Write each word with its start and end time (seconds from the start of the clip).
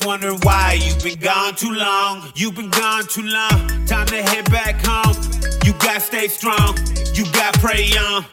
I'm 0.00 0.06
wondering 0.06 0.38
why 0.42 0.78
you've 0.80 1.02
been 1.02 1.18
gone 1.18 1.54
too 1.54 1.72
long. 1.72 2.32
You've 2.34 2.54
been 2.54 2.70
gone 2.70 3.04
too 3.04 3.22
long. 3.22 3.84
Time 3.86 4.06
to 4.06 4.22
head 4.22 4.50
back 4.50 4.80
home. 4.84 5.14
You 5.64 5.72
gotta 5.74 6.00
stay 6.00 6.28
strong. 6.28 6.78
You 7.14 7.24
gotta 7.32 7.58
pray 7.58 7.90
on. 7.98 8.24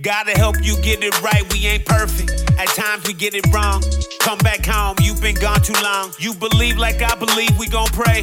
Gotta 0.00 0.32
help 0.32 0.56
you 0.62 0.80
get 0.82 1.02
it 1.02 1.20
right. 1.22 1.42
We 1.52 1.66
ain't 1.66 1.84
perfect. 1.84 2.30
At 2.58 2.68
times 2.68 3.06
we 3.06 3.12
get 3.14 3.34
it 3.34 3.46
wrong. 3.52 3.82
Come 4.20 4.38
back 4.38 4.64
home. 4.64 4.96
You've 5.00 5.20
been 5.20 5.36
gone 5.36 5.62
too 5.62 5.80
long. 5.82 6.12
You 6.18 6.34
believe 6.34 6.76
like 6.76 7.02
I 7.02 7.14
believe. 7.16 7.58
We 7.58 7.66
gon' 7.66 7.88
pray. 7.88 8.22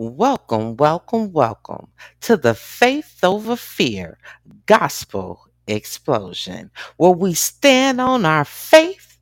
Welcome, 0.00 0.76
welcome, 0.76 1.32
welcome 1.32 1.88
to 2.20 2.36
the 2.36 2.54
Faith 2.54 3.18
Over 3.24 3.56
Fear 3.56 4.18
Gospel 4.66 5.48
Explosion, 5.66 6.70
where 6.98 7.10
we 7.10 7.34
stand 7.34 8.00
on 8.00 8.24
our 8.24 8.44
faith 8.44 9.18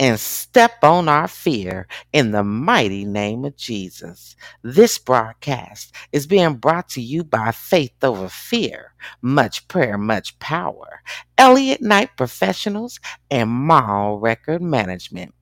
and 0.00 0.18
step 0.18 0.72
on 0.82 1.10
our 1.10 1.28
fear 1.28 1.88
in 2.12 2.30
the 2.30 2.42
mighty 2.42 3.04
name 3.04 3.44
of 3.44 3.56
Jesus. 3.56 4.34
This 4.62 4.98
broadcast 4.98 5.94
is 6.12 6.26
being 6.26 6.54
brought 6.54 6.88
to 6.90 7.02
you 7.02 7.22
by 7.22 7.52
Faith 7.52 8.02
Over 8.02 8.30
Fear, 8.30 8.94
much 9.20 9.68
prayer, 9.68 9.98
much 9.98 10.38
power, 10.38 11.02
Elliott 11.36 11.82
Knight 11.82 12.16
Professionals, 12.16 12.98
and 13.30 13.50
Mall 13.50 14.18
Record 14.18 14.62
Management. 14.62 15.34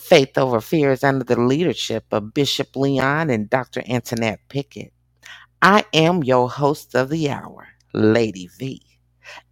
Faith 0.00 0.38
Over 0.38 0.60
Fear 0.60 0.92
is 0.92 1.04
under 1.04 1.24
the 1.24 1.40
leadership 1.40 2.06
of 2.12 2.34
Bishop 2.34 2.76
Leon 2.76 3.30
and 3.30 3.50
Dr. 3.50 3.82
Antoinette 3.88 4.40
Pickett. 4.48 4.92
I 5.62 5.84
am 5.94 6.24
your 6.24 6.50
host 6.50 6.94
of 6.96 7.10
the 7.10 7.30
hour, 7.30 7.68
Lady 7.94 8.48
V. 8.58 8.82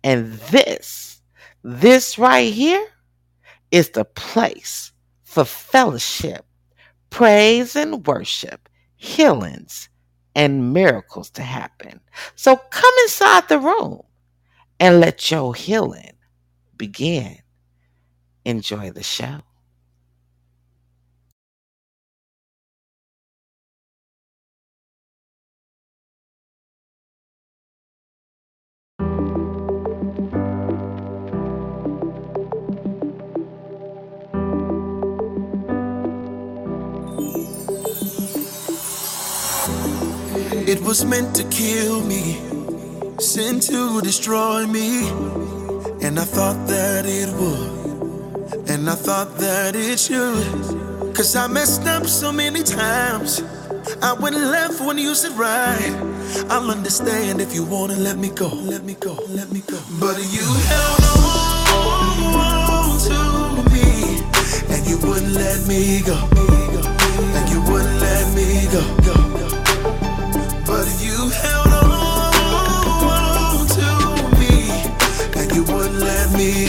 And 0.05 0.35
this, 0.35 1.23
this 1.65 2.19
right 2.19 2.53
here, 2.53 2.87
is 3.71 3.91
the 3.91 4.05
place 4.05 4.93
for 5.25 5.45
fellowship, 5.45 6.47
praise 7.11 7.77
and 7.77 8.07
worship, 8.07 8.69
healings, 8.97 9.89
and 10.35 10.73
miracles 10.73 11.31
to 11.31 11.43
happen. 11.43 12.01
So 12.37 12.57
come 12.57 12.95
inside 13.05 13.49
the 13.49 13.59
room 13.61 14.03
and 14.81 15.01
let 15.01 15.31
your 15.31 15.55
healing 15.55 16.13
begin. 16.77 17.39
Enjoy 18.45 18.91
the 18.91 19.03
show. 19.05 19.41
It 40.69 40.83
was 40.83 41.03
meant 41.03 41.35
to 41.37 41.45
kill 41.45 42.03
me, 42.05 42.37
sent 43.19 43.63
to 43.69 44.03
destroy 44.03 44.67
me. 44.67 45.09
And 46.03 46.21
I 46.21 46.25
thought 46.25 46.67
that 46.67 47.07
it 47.07 47.31
would, 47.41 48.69
and 48.69 48.91
I 48.91 48.95
thought 48.95 49.39
that 49.39 49.75
it 49.75 49.99
should. 49.99 51.15
Cause 51.17 51.35
I 51.37 51.47
messed 51.47 51.87
up 51.87 52.07
so 52.07 52.31
many 52.31 52.63
times. 52.63 53.43
I 54.03 54.13
went 54.13 54.37
left 54.37 54.83
when 54.83 54.99
you 54.99 55.15
said 55.15 55.33
right. 55.39 55.95
I'll 56.51 56.71
understand 56.71 57.41
if 57.41 57.55
you 57.55 57.65
wanna 57.65 57.97
let 57.97 58.19
me 58.19 58.29
go, 58.29 58.49
let 58.49 58.85
me 58.85 58.95
go, 59.01 59.15
let 59.31 59.51
me 59.51 59.63
go. 59.67 59.81
But 59.99 60.19
you 60.19 60.45
held 60.69 61.01
on 62.37 63.01
to 63.09 63.21
me, 63.73 64.21
and 64.69 64.87
you 64.87 64.99
wouldn't 64.99 65.33
let 65.33 65.67
me 65.67 66.03
go, 66.03 66.19
and 67.37 67.49
you 67.49 67.63
wouldn't 67.73 68.01
let 68.03 68.35
me 68.37 68.69
go. 68.71 68.85
But 69.07 69.28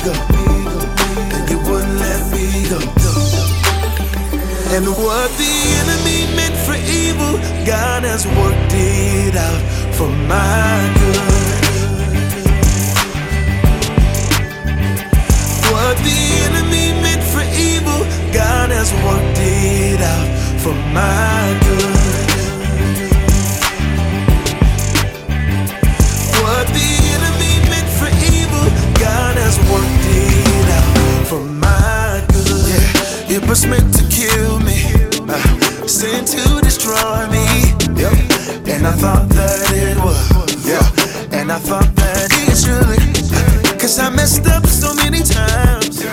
go, 0.04 0.14
and 1.36 1.50
you 1.50 1.58
wouldn't 1.60 2.00
let 2.00 2.22
me 2.34 2.68
go. 2.70 2.80
And 4.76 4.86
what 4.88 5.30
the 5.38 5.54
enemy 5.82 6.20
meant 6.36 6.58
for 6.66 6.76
evil, 6.76 7.34
God 7.66 8.04
has 8.04 8.26
worked 8.28 8.74
it 8.74 9.36
out 9.36 9.62
for 9.96 10.10
my 10.28 10.80
good. 11.00 11.40
What 15.72 15.96
the 16.08 16.20
enemy 16.48 16.86
meant 17.02 17.24
for 17.24 17.44
evil, 17.56 18.02
God 18.34 18.70
has 18.72 18.92
worked 19.06 19.40
it 19.40 20.02
out 20.02 20.30
for 20.62 20.76
my 20.94 21.58
good. 21.62 21.69
Was 33.50 33.66
meant 33.66 33.92
to 33.96 34.04
kill 34.10 34.60
me, 34.60 34.78
uh, 35.28 35.88
sent 35.88 36.28
to 36.28 36.62
destroy 36.62 37.26
me. 37.32 37.46
Yep. 37.98 38.14
And 38.70 38.86
I 38.86 38.92
thought 38.92 39.28
that 39.30 39.72
it 39.74 39.98
was, 39.98 40.68
yeah. 40.68 40.86
And 41.36 41.52
I 41.52 41.58
thought 41.58 41.96
that 41.96 42.30
it 42.46 42.56
should, 42.56 43.80
cause 43.82 43.98
I 43.98 44.12
messed 44.12 44.46
up 44.46 44.68
so 44.68 44.94
many 44.94 45.24
times. 45.24 46.06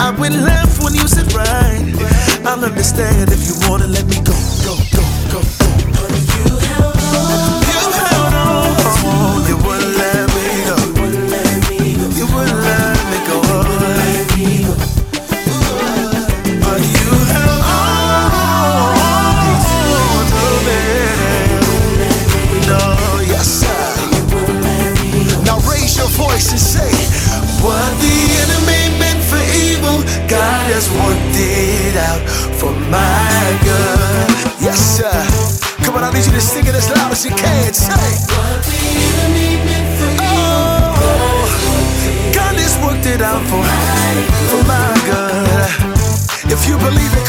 I 0.00 0.10
went 0.18 0.36
left 0.36 0.82
when 0.82 0.94
you 0.94 1.06
said 1.06 1.30
right. 1.34 1.84
I'll 2.46 2.64
understand 2.64 3.29
things 37.20 37.24
you 37.24 37.36
can't 37.36 37.74
say. 37.74 38.16
Oh, 40.20 40.94
God 42.34 42.54
has 42.56 42.76
worked 42.84 43.06
it 43.06 43.20
out 43.20 43.42
for, 43.42 43.62
for 44.50 44.62
my 44.66 44.94
good. 45.06 46.52
If 46.52 46.68
you 46.68 46.78
believe 46.78 47.14
it. 47.14 47.19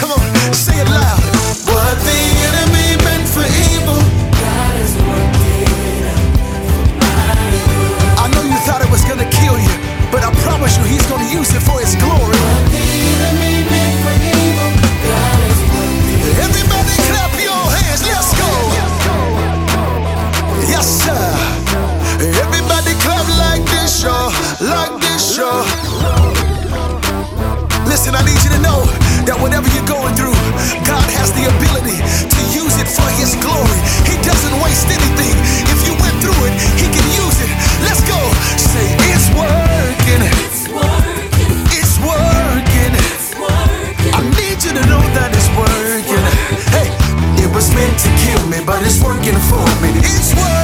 but 48.66 48.84
it's 48.84 49.02
working 49.04 49.38
for 49.50 49.66
me. 49.82 49.90
It's 50.00 50.34
working. 50.36 50.61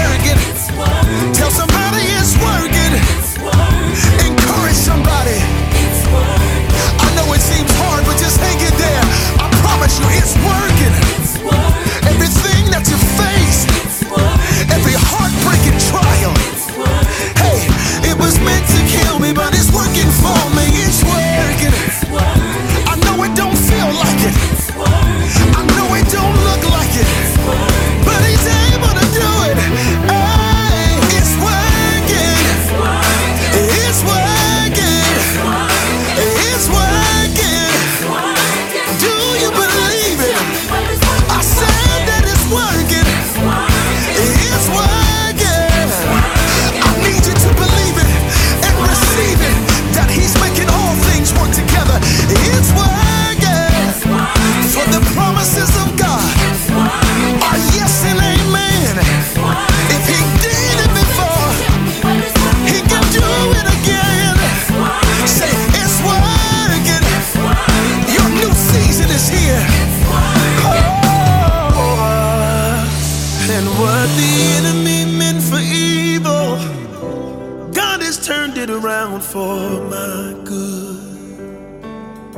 turned 78.57 78.71
it 78.71 78.83
around 78.83 79.23
for 79.23 79.81
my 79.81 80.33
good. 80.43 80.97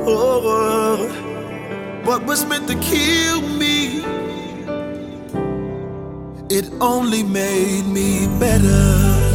Oh, 0.00 0.42
oh, 0.44 2.02
what 2.04 2.24
was 2.26 2.44
meant 2.44 2.68
to 2.68 2.74
kill 2.74 3.40
me, 3.40 4.02
it 6.50 6.70
only 6.80 7.22
made 7.22 7.86
me 7.86 8.26
better. 8.38 9.29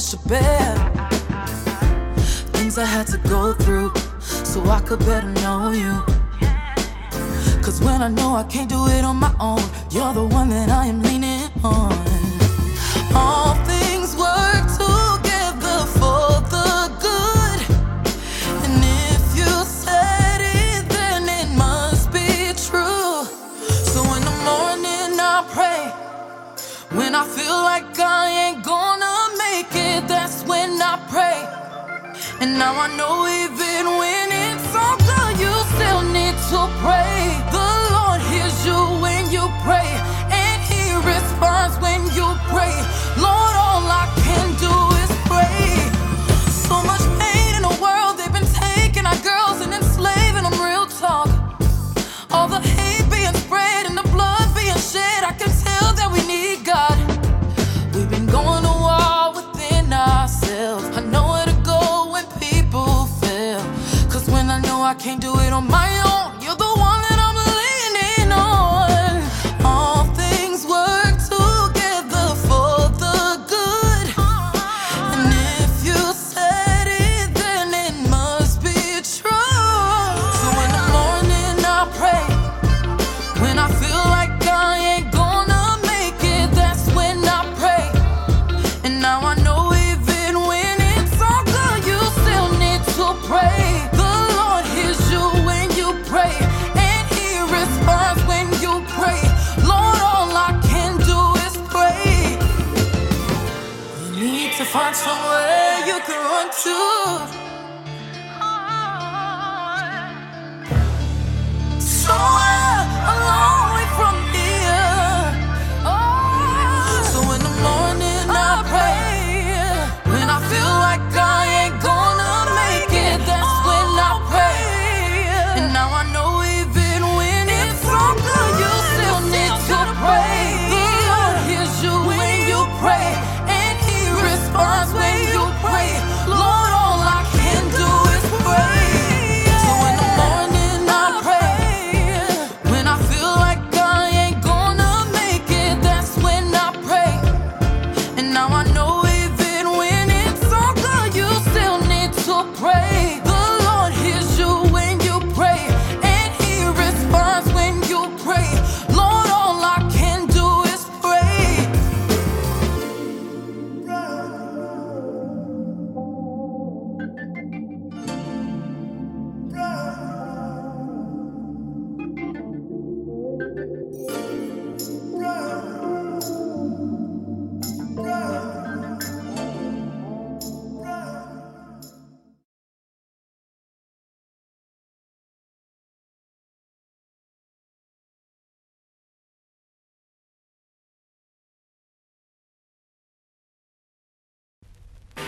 Never 0.00 0.16
too 0.30 0.69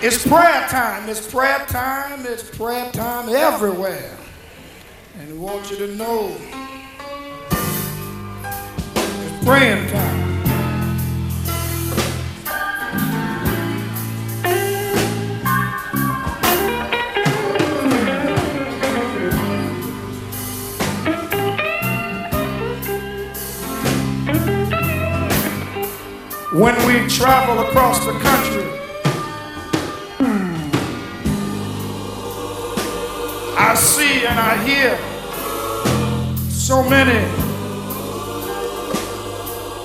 It's 0.04 0.26
prayer 0.26 0.66
time. 0.66 1.08
It's 1.08 1.30
prayer 1.30 1.64
time. 1.68 2.26
It's 2.26 2.42
prayer 2.56 2.90
time 2.90 3.28
everywhere. 3.28 4.18
And 5.20 5.32
we 5.32 5.38
want 5.38 5.70
you 5.70 5.76
to 5.76 5.94
know 5.94 6.36
it's 8.96 9.44
praying 9.44 9.88
time. 9.92 10.22
When 26.52 26.74
we 26.88 27.08
travel 27.08 27.60
across 27.60 28.04
the 28.04 28.18
country, 28.18 28.71
I 33.56 33.74
see 33.74 34.26
and 34.26 34.38
I 34.38 34.56
hear 34.64 34.96
so 36.48 36.82
many 36.82 37.20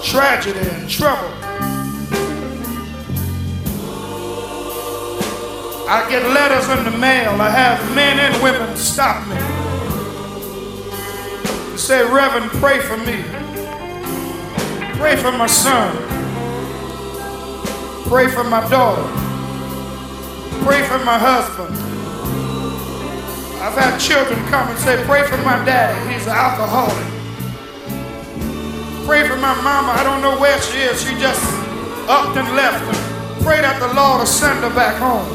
tragedy 0.03 0.59
and 0.59 0.89
trouble. 0.89 1.33
I 5.89 6.05
get 6.09 6.23
letters 6.33 6.67
in 6.69 6.83
the 6.85 6.97
mail. 6.97 7.41
I 7.41 7.49
have 7.49 7.95
men 7.95 8.19
and 8.19 8.43
women 8.43 8.75
stop 8.75 9.25
me. 9.27 9.35
and 11.69 11.79
say, 11.79 12.03
Reverend, 12.03 12.51
pray 12.51 12.79
for 12.79 12.97
me. 12.97 13.23
Pray 14.97 15.15
for 15.15 15.31
my 15.31 15.47
son. 15.47 15.95
Pray 18.07 18.27
for 18.27 18.43
my 18.43 18.67
daughter. 18.69 19.03
Pray 20.63 20.83
for 20.83 20.99
my 21.05 21.17
husband. 21.17 21.86
I've 23.59 23.73
had 23.73 23.97
children 23.97 24.37
come 24.49 24.69
and 24.69 24.77
say, 24.79 25.03
Pray 25.05 25.23
for 25.25 25.37
my 25.37 25.57
daddy. 25.65 25.97
He's 26.13 26.27
an 26.27 26.33
alcoholic. 26.37 26.93
Pray 29.05 29.27
for 29.27 29.37
my 29.37 29.55
mama. 29.61 29.97
I 29.97 30.03
don't 30.03 30.21
know 30.21 30.39
where 30.39 30.61
she 30.61 30.77
is. 30.77 31.01
She 31.01 31.17
just 31.17 31.41
upped 32.05 32.37
and 32.37 32.47
left. 32.55 32.85
And 32.85 33.43
pray 33.43 33.61
that 33.61 33.79
the 33.79 33.89
Lord 33.97 34.19
will 34.19 34.29
send 34.29 34.59
her 34.61 34.69
back 34.69 35.01
home. 35.01 35.25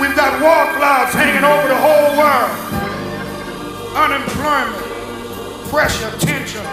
We've 0.00 0.16
got 0.16 0.40
war 0.40 0.72
clouds 0.78 1.12
hanging 1.12 1.44
over 1.44 1.68
the 1.68 1.76
whole 1.76 2.16
world. 2.16 2.54
Unemployment, 3.94 4.84
pressure, 5.68 6.10
tension, 6.18 6.64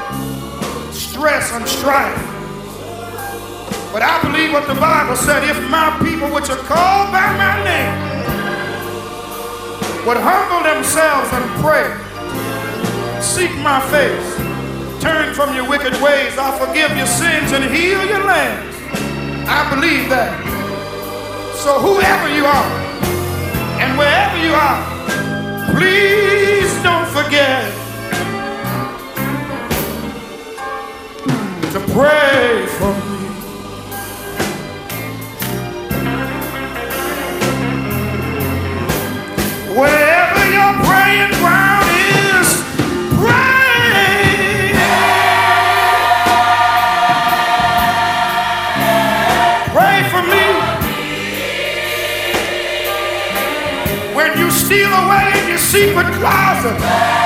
stress, 0.94 1.52
and 1.52 1.68
strife. 1.68 2.16
But 3.92 4.04
I 4.04 4.22
believe 4.24 4.54
what 4.54 4.68
the 4.68 4.80
Bible 4.80 5.18
said 5.18 5.44
if 5.44 5.60
my 5.70 5.98
people, 6.00 6.30
which 6.34 6.50
are 6.50 6.64
called 6.64 7.12
by 7.12 7.28
my 7.36 7.64
name, 7.64 8.21
would 10.06 10.18
humble 10.18 10.64
themselves 10.64 11.30
and 11.32 11.46
pray, 11.62 11.88
seek 13.22 13.52
my 13.62 13.80
face, 13.94 14.36
turn 15.02 15.34
from 15.34 15.56
your 15.56 15.70
wicked 15.70 15.94
ways, 16.02 16.38
I'll 16.38 16.58
forgive 16.58 16.96
your 16.98 17.08
sins 17.08 17.52
and 17.52 17.64
heal 17.66 18.04
your 18.06 18.24
lands. 18.26 18.76
I 19.48 19.70
believe 19.74 20.10
that. 20.10 20.34
So, 21.58 21.80
whoever 21.80 22.34
you 22.34 22.46
are, 22.46 22.72
and 23.82 23.98
wherever 23.98 24.38
you 24.42 24.54
are, 24.54 24.82
please 25.76 26.72
don't 26.82 27.08
forget 27.10 27.72
to 31.74 31.80
pray 31.94 32.66
for 32.80 32.94
me. 33.06 33.11
Wherever 39.74 40.52
your 40.52 40.74
praying 40.84 41.32
ground 41.40 41.88
is, 41.88 42.48
pray. 43.16 44.74
Pray 49.72 50.04
for 50.12 50.24
me. 50.24 50.46
When 54.14 54.38
you 54.38 54.52
steal 54.52 54.92
away 54.92 55.32
in 55.42 55.48
your 55.48 55.58
secret 55.58 56.14
closet, 56.16 57.21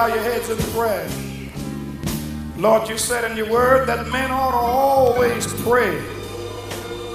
bow 0.00 0.06
your 0.06 0.22
heads 0.22 0.48
in 0.48 0.56
prayer? 0.72 1.06
Lord, 2.56 2.88
you 2.88 2.96
said 2.96 3.30
in 3.30 3.36
your 3.36 3.50
word 3.50 3.86
that 3.86 4.08
men 4.08 4.30
ought 4.30 4.52
to 4.52 4.56
always 4.56 5.52
pray 5.62 5.94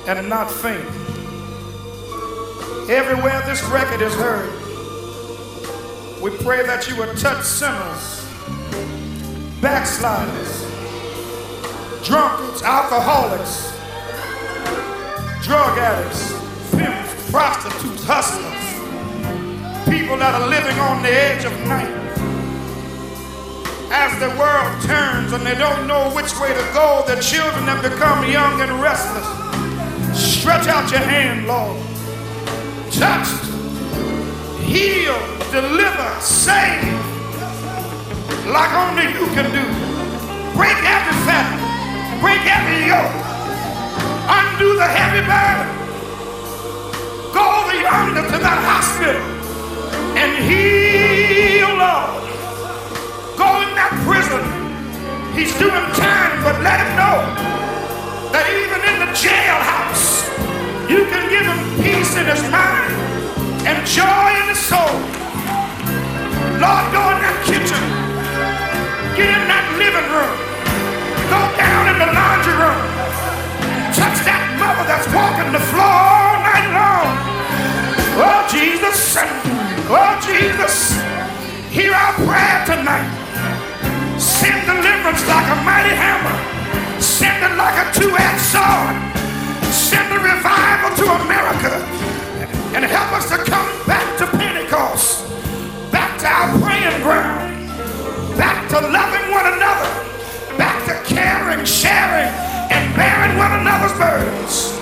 and 0.08 0.30
not 0.30 0.52
faint. 0.52 0.86
Everywhere 2.88 3.42
this 3.48 3.64
record 3.64 4.04
is 4.04 4.14
heard, 4.14 4.54
we 6.22 6.30
pray 6.46 6.64
that 6.64 6.88
you 6.88 6.96
would 6.98 7.18
touch 7.18 7.44
sinners, 7.44 8.24
backsliders, 9.62 10.62
drunkards, 12.06 12.62
alcoholics, 12.62 13.74
drug 15.44 15.76
addicts, 15.80 16.34
pimps, 16.70 17.32
prostitutes, 17.32 18.04
hustlers, 18.06 18.64
people 19.90 20.18
that 20.18 20.40
are 20.40 20.48
living 20.48 20.78
on 20.78 21.02
the 21.02 21.10
edge 21.10 21.46
of 21.46 21.52
night. 21.66 21.95
As 23.98 24.12
the 24.20 24.28
world 24.38 24.84
turns 24.84 25.32
and 25.32 25.46
they 25.46 25.56
don't 25.56 25.88
know 25.88 26.12
which 26.14 26.38
way 26.38 26.50
to 26.50 26.66
go, 26.74 27.06
their 27.08 27.22
children 27.22 27.64
have 27.64 27.82
become 27.82 28.30
young 28.30 28.60
and 28.60 28.82
restless. 28.82 29.26
Stretch 30.12 30.68
out 30.68 30.92
your 30.92 31.00
hand, 31.00 31.48
Lord. 31.48 31.80
Touch, 32.92 33.30
heal, 34.68 35.16
deliver, 35.50 36.12
save, 36.20 36.84
like 38.52 38.74
only 38.84 39.08
you 39.16 39.26
can 39.32 39.48
do. 39.56 39.64
Break 40.60 40.76
every 40.84 41.16
fetter, 41.24 41.56
break 42.20 42.44
every 42.52 42.92
yoke, 42.92 43.16
undo 44.28 44.76
the 44.76 44.90
heavy 44.92 45.24
burden. 45.24 45.72
Go 47.32 47.44
over 47.64 47.76
yonder 47.80 48.28
to 48.28 48.38
that 48.44 48.60
hospital 48.60 49.24
and 50.20 50.36
heal, 50.44 51.72
Lord. 51.80 52.25
Go 53.36 53.48
in 53.68 53.76
that 53.76 53.92
prison. 54.08 54.40
He's 55.36 55.52
doing 55.60 55.84
time, 55.92 56.40
but 56.40 56.56
let 56.64 56.80
him 56.80 56.92
know 56.96 57.20
that 58.32 58.48
even 58.48 58.80
in 58.88 58.96
the 59.04 59.12
jailhouse, 59.12 60.24
you 60.88 61.04
can 61.12 61.28
give 61.28 61.44
him 61.44 61.60
peace 61.84 62.16
in 62.16 62.24
his 62.32 62.40
mind 62.48 62.96
and 63.68 63.84
joy 63.84 64.30
in 64.40 64.48
his 64.48 64.62
soul. 64.64 64.96
Lord, 66.64 66.86
go 66.96 67.04
in 67.12 67.20
that 67.20 67.38
kitchen. 67.44 67.84
Get 69.20 69.28
in 69.28 69.44
that 69.52 69.68
living 69.76 70.08
room. 70.16 70.36
Go 71.28 71.42
down 71.60 71.92
in 71.92 71.98
the 72.00 72.10
laundry 72.16 72.56
room. 72.56 72.82
Touch 73.92 74.24
that 74.24 74.44
mother 74.56 74.88
that's 74.88 75.12
walking 75.12 75.52
the 75.52 75.64
floor 75.76 75.84
all 75.84 76.40
night 76.40 76.72
long. 76.72 77.12
Oh, 78.16 78.48
Jesus. 78.48 79.20
Oh, 79.92 80.16
Jesus. 80.24 80.96
Hear 81.76 81.92
our 81.92 82.14
prayer 82.24 82.64
tonight. 82.64 83.25
Send 84.36 84.68
deliverance 84.68 85.24
like 85.28 85.48
a 85.48 85.58
mighty 85.64 85.96
hammer. 85.96 86.36
Send 87.00 87.40
it 87.44 87.56
like 87.56 87.78
a 87.80 87.86
two-edged 87.96 88.46
sword. 88.52 88.96
Send 89.72 90.12
a 90.12 90.20
revival 90.20 90.92
to 91.00 91.06
America. 91.24 91.74
And 92.76 92.84
help 92.84 93.14
us 93.14 93.30
to 93.30 93.38
come 93.38 93.70
back 93.88 94.18
to 94.20 94.28
Pentecost. 94.38 95.24
Back 95.92 96.20
to 96.20 96.28
our 96.28 96.60
praying 96.60 97.02
ground. 97.02 97.48
Back 98.38 98.68
to 98.72 98.80
loving 98.82 99.32
one 99.32 99.48
another. 99.56 99.92
Back 100.58 100.84
to 100.88 100.96
caring, 101.08 101.64
sharing, 101.64 102.32
and 102.76 102.84
bearing 102.96 103.38
one 103.38 103.54
another's 103.60 103.96
burdens. 103.98 104.76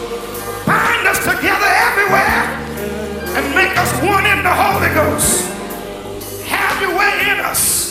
Bind 0.66 1.06
us 1.06 1.20
together 1.20 1.70
everywhere 1.90 2.42
and 3.38 3.44
make 3.54 3.78
us 3.78 3.92
one 4.02 4.26
in 4.26 4.42
the 4.42 4.50
Holy 4.50 4.90
Ghost. 4.98 5.46
Have 6.46 6.82
your 6.82 6.98
way 6.98 7.14
in 7.30 7.40
us, 7.46 7.83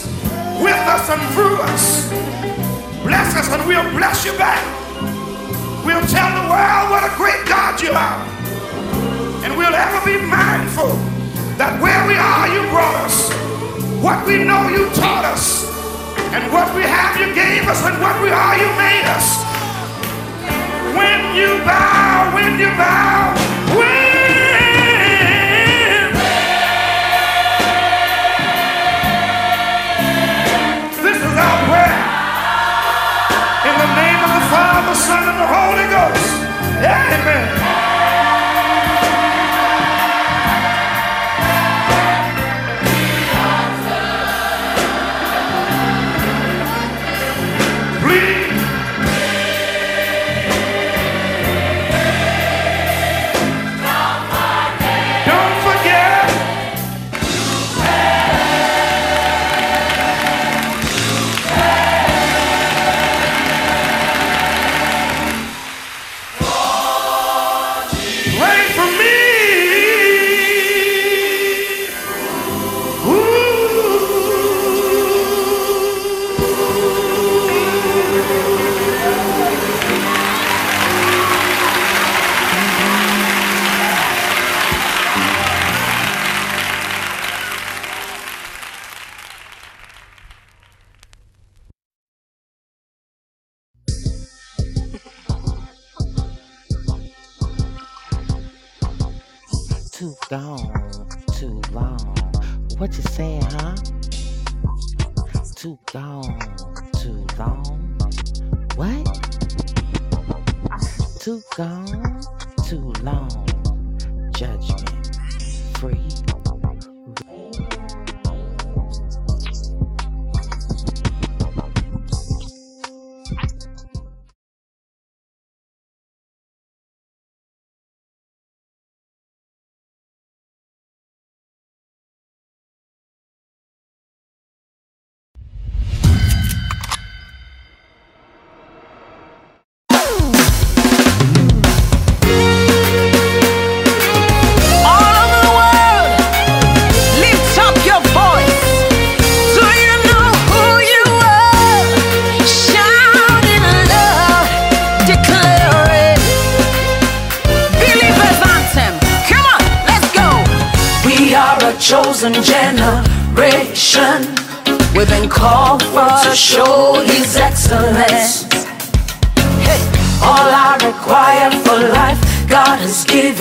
with 0.62 0.83
us, 0.87 1.11
and 1.11 1.22
through 1.35 1.59
us. 1.61 2.09
Bless 3.03 3.35
us, 3.35 3.51
and 3.51 3.66
we'll 3.66 3.90
bless 3.90 4.25
you 4.25 4.33
back. 4.38 4.62
We'll 5.85 6.07
tell 6.07 6.31
the 6.31 6.46
world 6.46 6.87
what 6.94 7.03
a 7.03 7.12
great 7.16 7.44
God 7.46 7.81
you 7.83 7.90
are. 7.90 8.22
And 9.42 9.59
we'll 9.59 9.75
ever 9.75 9.98
be 10.07 10.22
mindful 10.22 10.94
that 11.59 11.75
where 11.83 12.07
we 12.07 12.14
are, 12.14 12.46
you 12.46 12.62
brought 12.70 12.94
us. 13.03 13.35
What 13.98 14.25
we 14.27 14.44
know, 14.44 14.68
you 14.70 14.87
taught 14.94 15.25
us. 15.27 15.66
And 16.31 16.53
what 16.53 16.72
we 16.75 16.83
have, 16.83 17.18
you 17.18 17.35
gave 17.35 17.66
us. 17.66 17.83
And 17.83 18.01
what 18.01 18.14
we 18.22 18.31
are, 18.31 18.55
you 18.55 18.70
made 18.79 19.07
us. 19.11 19.42
When 20.94 21.35
you 21.35 21.59
bow, 21.66 22.31
when 22.35 22.59
you 22.59 22.70
bow, 22.79 23.35
when 23.75 24.22
Son, 34.94 35.26
and 35.26 35.38
the 35.38 35.46
Holy 35.46 35.87
Ghost. 35.88 36.33
Amen. 36.85 37.82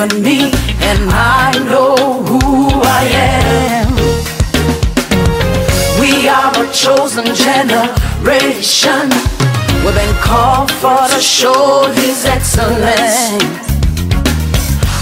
Given 0.01 0.23
me, 0.23 0.51
and 0.81 1.09
I 1.11 1.51
know 1.69 1.95
who 2.23 2.69
I 2.83 3.03
am. 3.13 3.93
We 5.99 6.27
are 6.27 6.51
a 6.57 6.71
chosen 6.73 7.25
generation. 7.35 9.09
We've 9.83 9.95
been 9.95 10.15
called 10.21 10.71
for 10.71 11.07
to 11.07 11.21
show 11.21 11.91
His 11.93 12.25
excellence. 12.25 13.43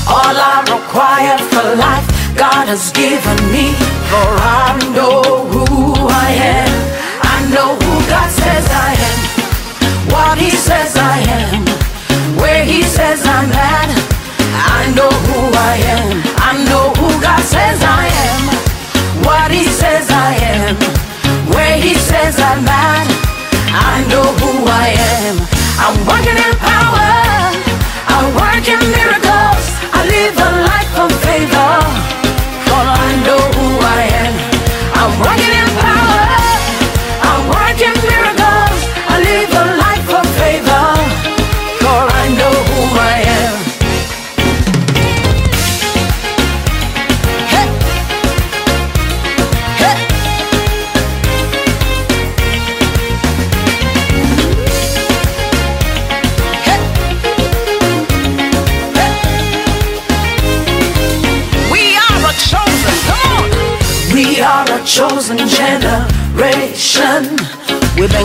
All 0.08 0.36
I 0.36 0.66
require 0.68 1.38
for 1.38 1.76
life, 1.76 2.08
God 2.36 2.68
has 2.68 2.92
given 2.92 3.40
me, 3.52 3.72
for 4.10 4.30
I 4.42 4.78
know 4.96 5.22
who 5.52 5.94
I 6.10 6.32
am. 6.60 6.74
I 7.22 7.38
know 7.54 7.76
who 7.76 8.10
God 8.10 8.30
says 8.32 8.68
I 8.70 8.94
am 8.94 9.30
what 10.12 10.40
he 10.40 10.50
says 10.50 10.98
I 10.98 11.20
am, 11.20 11.66
where 12.38 12.66
he 12.66 12.82
says 12.82 13.22
I'm 13.22 13.28
at. 13.28 13.29
I 15.00 15.02
know 15.02 15.16
who 15.32 15.40
I 15.56 15.76
am, 15.96 16.08
I 16.44 16.52
know 16.68 16.92
who 17.00 17.08
God 17.24 17.40
says 17.40 17.80
I 17.82 18.12
am, 18.28 18.44
what 19.24 19.50
he 19.50 19.64
says 19.64 20.12
I 20.12 20.36
am, 20.36 20.76
where 21.56 21.78
he 21.80 21.94
says 21.96 22.36
I'm 22.38 22.68
at. 22.68 23.08
I 23.72 24.04
know 24.12 24.28
who 24.44 24.68
I 24.68 24.92
am. 25.24 25.40
I'm 25.80 25.96
working 26.04 26.36
in 26.36 26.52
power, 26.60 26.79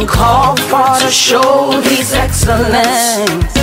and 0.05 0.11
called 0.11 0.61
for 0.61 0.99
to 1.01 1.11
show 1.11 1.81
His 1.83 2.12
excellence. 2.12 3.57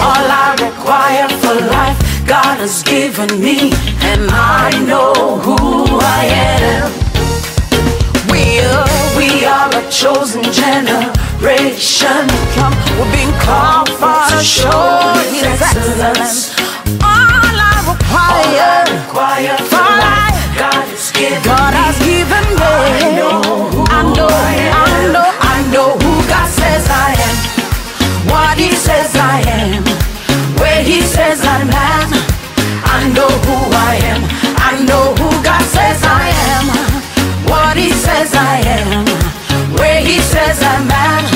All 0.00 0.26
I 0.44 0.56
require 0.58 1.28
for 1.40 1.54
life, 1.54 1.98
God 2.26 2.58
has 2.58 2.82
given 2.82 3.40
me, 3.40 3.72
and 4.02 4.28
I 4.30 4.70
know 4.86 5.38
who 5.44 5.56
I 6.00 6.22
am. 6.58 6.90
We 8.30 8.60
are, 8.66 8.88
we 9.18 9.44
are 9.44 9.70
a 9.70 9.84
chosen 9.90 10.42
generation. 10.42 12.22
Come, 12.56 12.74
we're 12.98 13.12
being 13.14 13.34
called 13.46 13.90
for 14.00 14.20
to 14.32 14.42
show 14.42 15.14
His 15.30 15.60
excellence. 15.62 16.58
All 17.02 17.56
I 17.70 17.76
require, 17.86 18.26
All 18.26 18.58
I 18.58 18.90
require 18.98 19.56
for 19.70 19.88
life, 20.06 20.38
God 20.58 20.84
has 20.90 21.12
given, 21.12 21.42
God 21.44 21.74
has 21.74 21.96
given 22.00 22.44
me. 22.58 22.62
I 22.62 23.14
know 23.18 23.40
who 23.70 23.84
I, 23.88 24.02
know 24.14 24.26
I 24.28 24.54
am. 24.54 24.65
He 30.96 31.02
says 31.02 31.44
I'm 31.44 31.68
man. 31.68 32.08
I 32.96 33.12
know 33.12 33.28
who 33.28 33.56
I 33.90 33.96
am. 34.12 34.22
I 34.56 34.82
know 34.88 35.12
who 35.20 35.28
God 35.44 35.60
says 35.60 36.02
I 36.02 36.32
am. 36.54 36.66
What 37.50 37.76
He 37.76 37.90
says 37.90 38.32
I 38.34 38.62
am. 38.64 39.04
Where 39.76 40.00
He 40.00 40.18
says 40.20 40.58
I'm 40.62 40.90
at. 40.90 41.35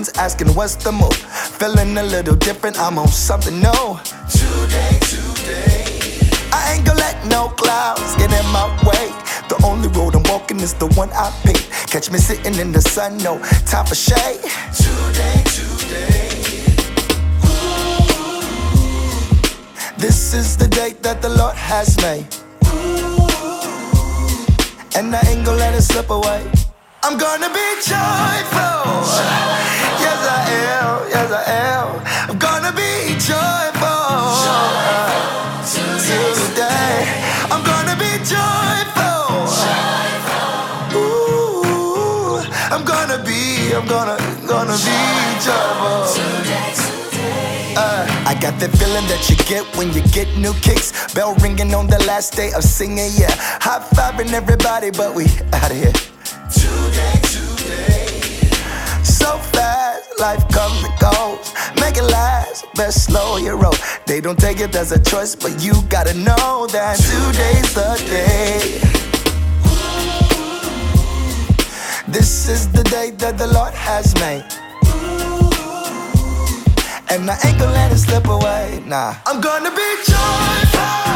friends 0.00 0.18
asking 0.18 0.54
what's 0.54 0.76
the 0.76 0.92
move. 0.92 1.14
Feeling 1.58 1.96
a 1.98 2.02
little 2.02 2.36
different, 2.36 2.78
I'm 2.78 2.98
on 2.98 3.08
something 3.08 3.54
new. 3.60 3.98
Today, 4.30 4.98
today. 5.00 5.84
I 6.52 6.74
ain't 6.74 6.86
gonna 6.86 7.00
let 7.00 7.26
no 7.26 7.48
clouds 7.56 8.16
get 8.16 8.32
in 8.32 8.46
my 8.52 8.66
way. 8.86 9.12
The 9.48 9.60
only 9.64 9.88
road 9.88 10.14
I'm 10.14 10.22
walking 10.24 10.60
is 10.60 10.74
the 10.74 10.86
one 10.96 11.10
I 11.12 11.30
pick. 11.44 11.56
Catch 11.88 12.10
me 12.10 12.18
sitting 12.18 12.54
in 12.54 12.72
the 12.72 12.80
sun, 12.80 13.18
no 13.18 13.38
time 13.66 13.86
for 13.86 13.94
shade. 13.94 14.40
Today, 14.72 15.42
today. 15.56 16.28
Ooh. 17.44 18.42
This 19.98 20.34
is 20.34 20.56
the 20.56 20.68
day 20.68 20.94
that 21.02 21.20
the 21.20 21.28
Lord 21.28 21.56
has 21.56 21.96
made. 21.98 22.26
Ooh. 22.66 23.18
And 24.96 25.14
I 25.14 25.20
ain't 25.30 25.44
gonna 25.44 25.58
let 25.58 25.74
it 25.74 25.82
slip 25.82 26.10
away. 26.10 26.42
I'm 27.02 27.18
gonna 27.18 27.48
be 27.48 27.66
joyful. 27.82 28.80
joyful. 29.10 29.69
I'm 43.80 43.86
gonna, 43.86 44.18
gonna 44.46 44.76
be 44.76 45.42
trouble. 45.42 46.06
Today, 46.12 46.72
today. 46.74 47.74
I 48.26 48.36
got 48.38 48.60
that 48.60 48.70
feeling 48.76 49.06
that 49.06 49.30
you 49.30 49.36
get 49.48 49.64
when 49.74 49.90
you 49.94 50.02
get 50.12 50.28
new 50.36 50.52
kicks. 50.60 51.14
Bell 51.14 51.34
ringing 51.36 51.72
on 51.72 51.86
the 51.86 51.98
last 52.04 52.34
day 52.34 52.52
of 52.52 52.62
singing, 52.62 53.10
yeah. 53.16 53.30
High 53.32 53.80
fiving 53.94 54.32
everybody, 54.32 54.90
but 54.90 55.14
we 55.14 55.24
out 55.54 55.70
of 55.70 55.76
here. 55.78 55.92
Today, 56.52 57.20
today. 57.22 57.59
Life 60.20 60.46
comes 60.48 60.84
and 60.84 60.98
goes. 61.00 61.54
Make 61.80 61.96
it 61.96 62.02
last, 62.02 62.66
best 62.74 63.06
slow 63.06 63.38
your 63.38 63.56
roll. 63.56 63.72
They 64.06 64.20
don't 64.20 64.38
take 64.38 64.60
it 64.60 64.76
as 64.76 64.92
a 64.92 65.02
choice, 65.02 65.34
but 65.34 65.64
you 65.64 65.72
gotta 65.88 66.12
know 66.12 66.66
that 66.66 66.96
today's 66.98 67.72
the 67.72 67.96
day. 68.06 68.80
This 72.06 72.50
is 72.50 72.70
the 72.70 72.84
day 72.84 73.12
that 73.12 73.38
the 73.38 73.46
Lord 73.46 73.72
has 73.72 74.14
made. 74.16 74.44
And 77.08 77.30
I 77.30 77.38
ain't 77.46 77.58
gonna 77.58 77.72
let 77.72 77.90
it 77.90 77.98
slip 77.98 78.28
away, 78.28 78.82
nah. 78.86 79.14
I'm 79.24 79.40
gonna 79.40 79.70
be 79.70 79.88
joyful. 80.04 81.09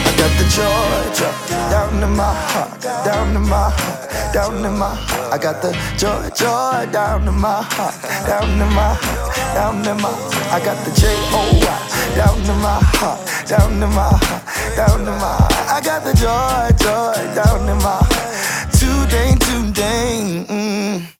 I 0.06 0.12
got 0.18 0.32
the 0.40 0.46
joy, 0.56 1.02
joy 1.18 1.36
down 1.72 2.04
in 2.04 2.12
my 2.16 2.34
heart, 2.52 2.82
down 3.06 3.36
in 3.36 3.44
my 3.50 3.70
heart, 3.70 4.34
down 4.34 4.66
in 4.66 4.74
my 4.78 4.94
heart. 4.96 5.34
I 5.34 5.38
got 5.38 5.62
the 5.62 5.72
joy, 5.98 6.30
joy 6.36 6.92
down 6.92 7.28
in 7.28 7.38
my 7.40 7.62
heart, 7.62 7.96
down 8.28 8.50
in 8.50 8.70
my 8.74 8.94
heart, 8.94 9.56
down 9.56 9.78
in 9.88 9.98
my 10.02 10.12
heart. 10.12 10.54
I 10.54 10.60
got 10.64 10.78
the 10.86 10.92
J 11.00 11.04
O 11.34 11.42
Y 11.54 11.90
down 12.16 12.40
in 12.40 12.60
my 12.62 12.80
heart, 12.98 13.20
down 13.48 13.74
in 13.74 13.90
my 13.94 14.10
heart, 14.24 14.44
down 14.76 15.02
in 15.02 15.16
my 15.24 15.34
heart. 15.40 15.54
I 15.76 15.82
got 15.82 16.04
the 16.04 16.14
joy, 16.14 16.66
joy 16.84 17.16
down 17.36 17.62
in 17.70 17.78
my 17.78 18.00
heart. 18.02 18.74
Today, 18.74 19.36
today. 19.40 20.46
Mm. 20.50 21.19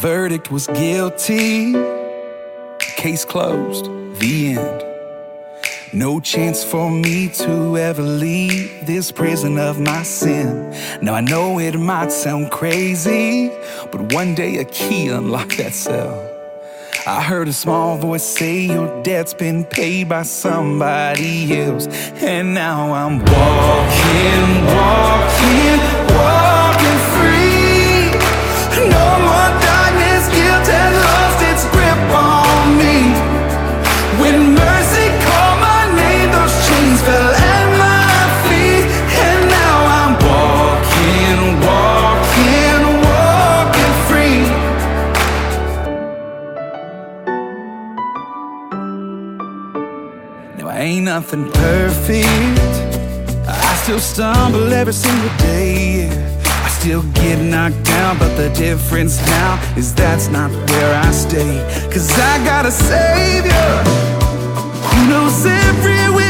Verdict 0.00 0.50
was 0.50 0.66
guilty. 0.68 1.74
Case 2.78 3.24
closed, 3.24 3.84
the 4.18 4.54
end. 4.56 4.84
No 5.92 6.20
chance 6.20 6.64
for 6.64 6.90
me 6.90 7.28
to 7.28 7.76
ever 7.76 8.02
leave 8.02 8.86
this 8.86 9.12
prison 9.12 9.58
of 9.58 9.78
my 9.78 10.02
sin. 10.02 10.70
Now 11.02 11.14
I 11.14 11.20
know 11.20 11.58
it 11.58 11.78
might 11.78 12.12
sound 12.12 12.50
crazy, 12.50 13.50
but 13.92 14.12
one 14.14 14.34
day 14.34 14.58
a 14.58 14.64
key 14.64 15.08
unlocked 15.08 15.58
that 15.58 15.74
cell. 15.74 16.29
I 17.10 17.20
heard 17.20 17.48
a 17.48 17.52
small 17.52 17.98
voice 17.98 18.22
say 18.22 18.60
your 18.60 19.02
debt's 19.02 19.34
been 19.34 19.64
paid 19.64 20.08
by 20.08 20.22
somebody 20.22 21.60
else. 21.60 21.88
And 22.22 22.54
now 22.54 22.92
I'm 22.92 23.18
walking, 23.18 24.50
walking, 24.76 25.80
walking 26.14 26.98
free. 27.10 27.59
Nothing 51.20 51.52
perfect. 51.52 52.60
I 53.46 53.74
still 53.82 54.00
stumble 54.00 54.72
every 54.72 54.94
single 54.94 55.28
day. 55.36 56.08
I 56.64 56.68
still 56.70 57.02
get 57.12 57.38
knocked 57.38 57.82
down, 57.84 58.18
but 58.18 58.34
the 58.36 58.48
difference 58.54 59.20
now 59.26 59.60
is 59.76 59.94
that's 59.94 60.28
not 60.28 60.50
where 60.70 60.94
I 60.94 61.10
stay. 61.10 61.52
Cause 61.92 62.10
I 62.18 62.42
got 62.42 62.64
a 62.64 62.70
savior 62.70 63.70
who 64.88 65.10
knows 65.10 65.44
everywhere 65.44 66.29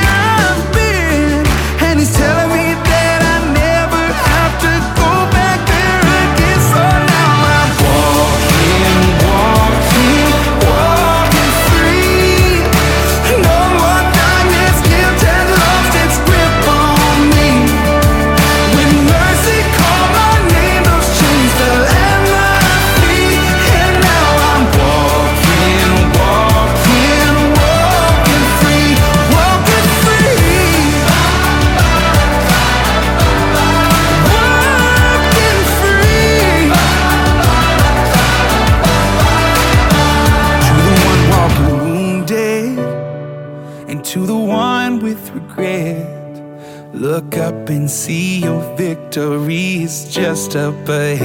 up 50.56 50.88
ahead. 50.88 51.19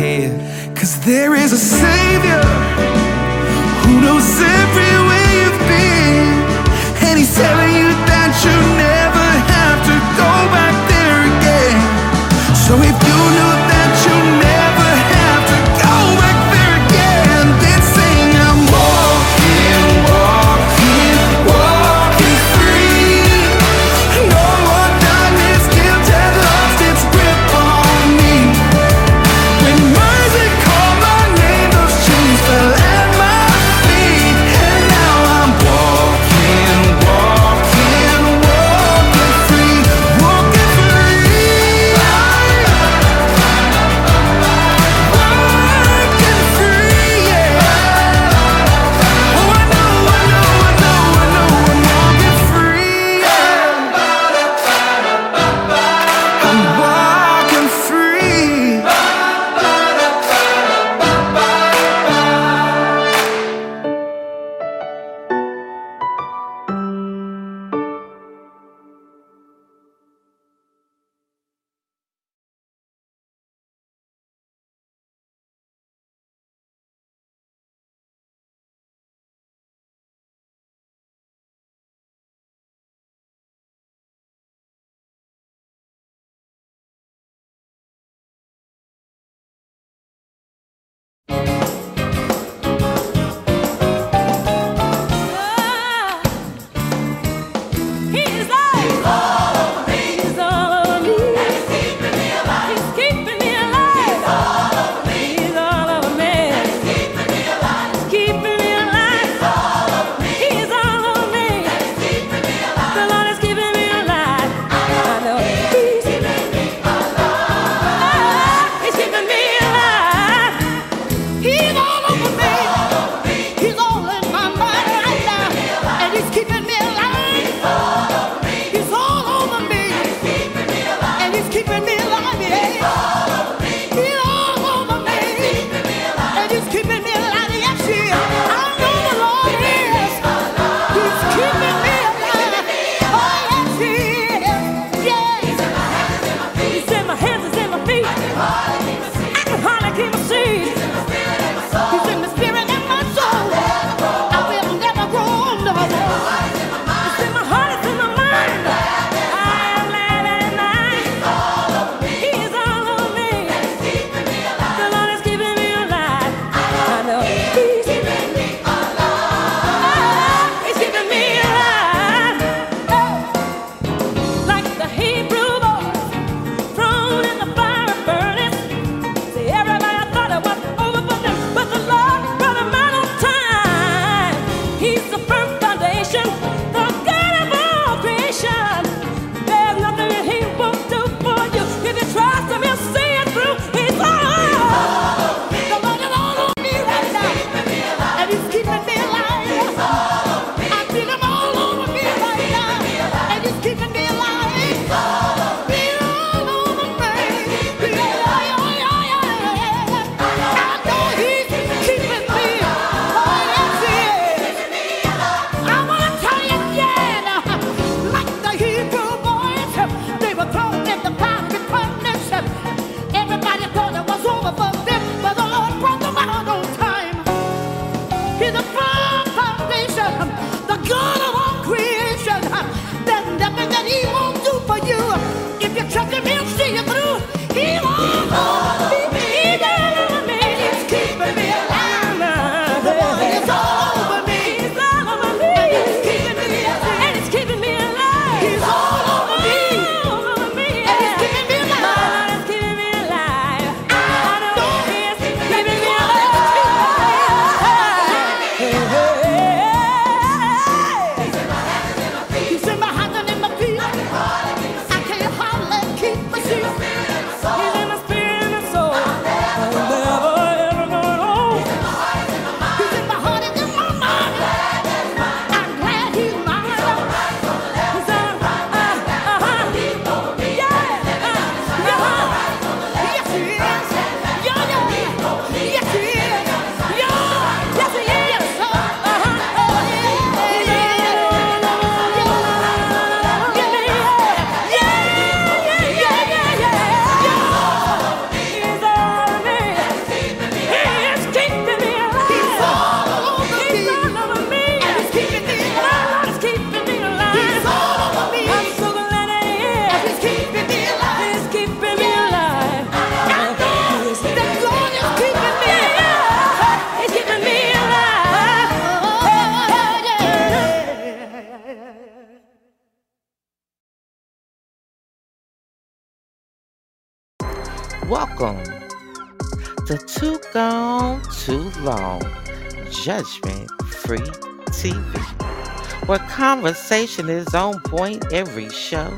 Conversation 336.66 337.30
is 337.30 337.53
on 337.53 337.80
point 337.82 338.26
every 338.34 338.68
show, 338.70 339.16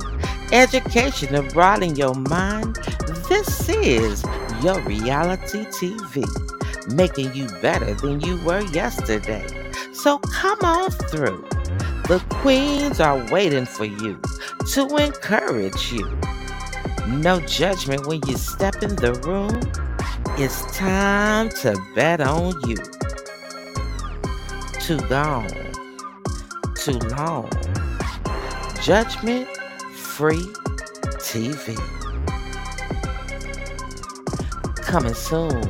education 0.51 1.29
to 1.29 1.41
broaden 1.53 1.95
your 1.95 2.13
mind. 2.13 2.75
This 3.29 3.69
is 3.69 4.21
your 4.61 4.81
reality 4.81 5.63
TV, 5.67 6.25
making 6.93 7.33
you 7.33 7.47
better 7.61 7.93
than 7.93 8.19
you 8.19 8.43
were 8.43 8.59
yesterday. 8.73 9.47
So 9.93 10.17
come 10.17 10.59
on 10.61 10.91
through. 10.91 11.47
The 12.09 12.21
queens 12.41 12.99
are 12.99 13.25
waiting 13.31 13.65
for 13.65 13.85
you 13.85 14.19
to 14.73 14.97
encourage 14.97 15.93
you. 15.93 16.19
No 17.07 17.39
judgment 17.39 18.07
when 18.07 18.19
you 18.27 18.35
step 18.35 18.83
in 18.83 18.93
the 18.97 19.13
room. 19.25 19.57
It's 20.37 20.65
time 20.77 21.47
to 21.61 21.81
bet 21.95 22.19
on 22.19 22.59
you. 22.67 22.75
Too 24.81 24.99
gone, 25.07 25.66
too 26.87 26.99
long. 27.17 27.49
Judgment 28.81 29.45
free 29.91 30.47
TV. 31.19 31.75
Coming 34.83 35.13
soon, 35.13 35.61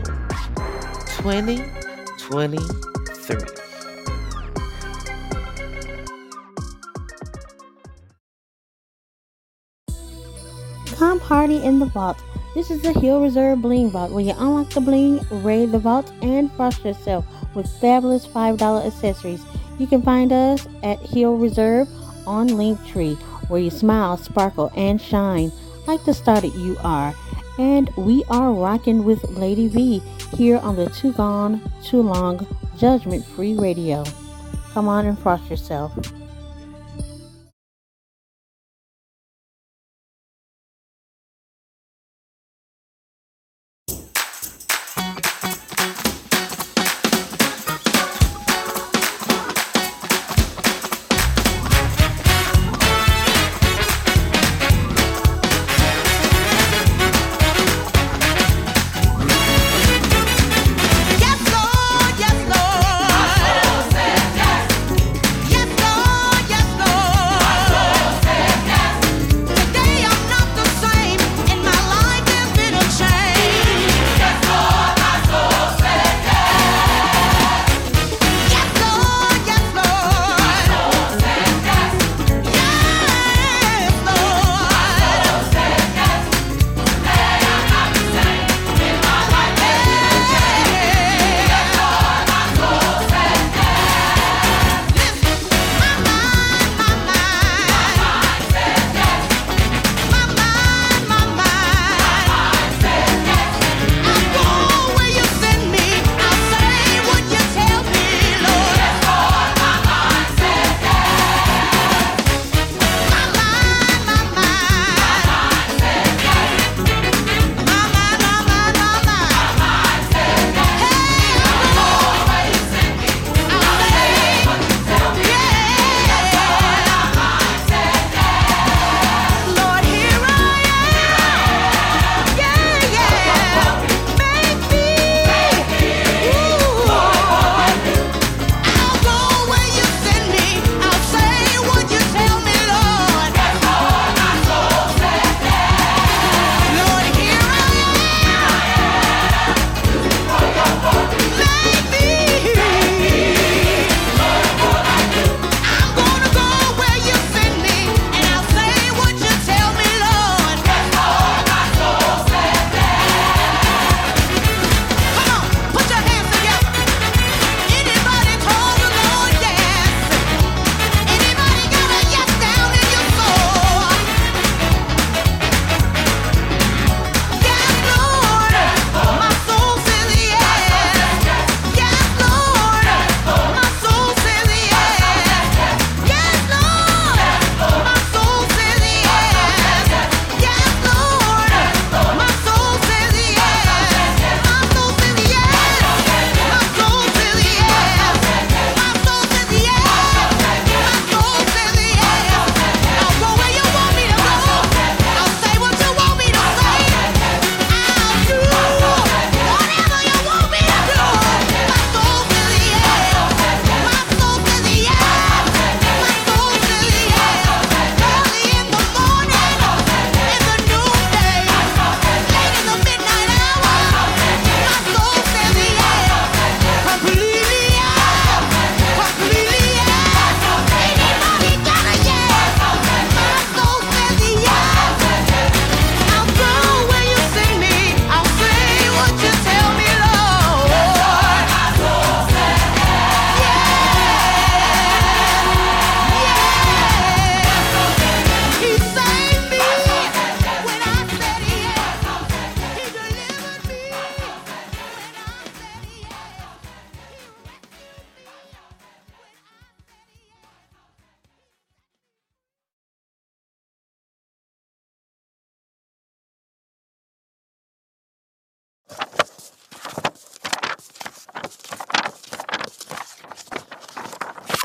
2023. 1.17 3.37
Come 10.95 11.19
party 11.19 11.57
in 11.63 11.79
the 11.79 11.87
vault. 11.87 12.17
This 12.53 12.69
is 12.69 12.83
the 12.83 12.93
Hill 12.93 13.21
Reserve 13.21 13.63
Bling 13.63 13.89
Vault 13.89 14.11
where 14.11 14.23
you 14.23 14.35
unlock 14.37 14.69
the 14.69 14.81
bling, 14.81 15.19
raid 15.43 15.71
the 15.71 15.79
vault, 15.79 16.13
and 16.21 16.51
frost 16.51 16.85
yourself 16.85 17.25
with 17.55 17.67
fabulous 17.81 18.27
$5 18.27 18.85
accessories. 18.85 19.41
You 19.77 19.87
can 19.87 20.01
find 20.01 20.31
us 20.31 20.67
at 20.83 20.99
Hill 20.99 21.37
Reserve 21.37 21.87
on 22.25 22.49
Linktree 22.49 23.15
where 23.49 23.61
you 23.61 23.69
smile, 23.69 24.17
sparkle, 24.17 24.71
and 24.75 25.01
shine 25.01 25.51
like 25.87 26.03
the 26.03 26.13
star 26.13 26.41
that 26.41 26.55
you 26.55 26.77
are. 26.83 27.13
And 27.57 27.89
we 27.95 28.23
are 28.29 28.51
rocking 28.51 29.03
with 29.03 29.23
Lady 29.29 29.67
V 29.67 29.99
here 30.35 30.57
on 30.57 30.75
the 30.75 30.89
Too 30.89 31.13
Gone, 31.13 31.61
Too 31.83 32.01
Long 32.01 32.45
Judgment 32.77 33.25
Free 33.25 33.55
Radio. 33.55 34.03
Come 34.73 34.87
on 34.87 35.05
and 35.05 35.17
frost 35.17 35.49
yourself. 35.49 35.93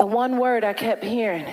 The 0.03 0.07
one 0.07 0.37
word 0.37 0.65
I 0.65 0.73
kept 0.73 1.01
hearing 1.01 1.45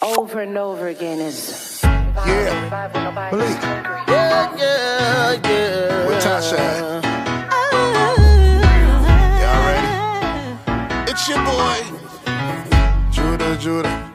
over 0.00 0.40
and 0.40 0.56
over 0.56 0.86
again 0.86 1.18
is 1.18 1.80
yeah. 1.82 3.28
Believe. 3.28 3.60
Yeah, 4.06 4.56
yeah, 4.56 5.32
yeah. 5.32 6.06
With 6.06 6.22
Tasha. 6.22 7.02
Y'all 9.42 9.62
ready? 9.66 11.10
It's 11.10 11.28
your 11.28 11.42
boy, 11.44 11.82
Judah, 13.10 13.56
Judah. 13.58 14.05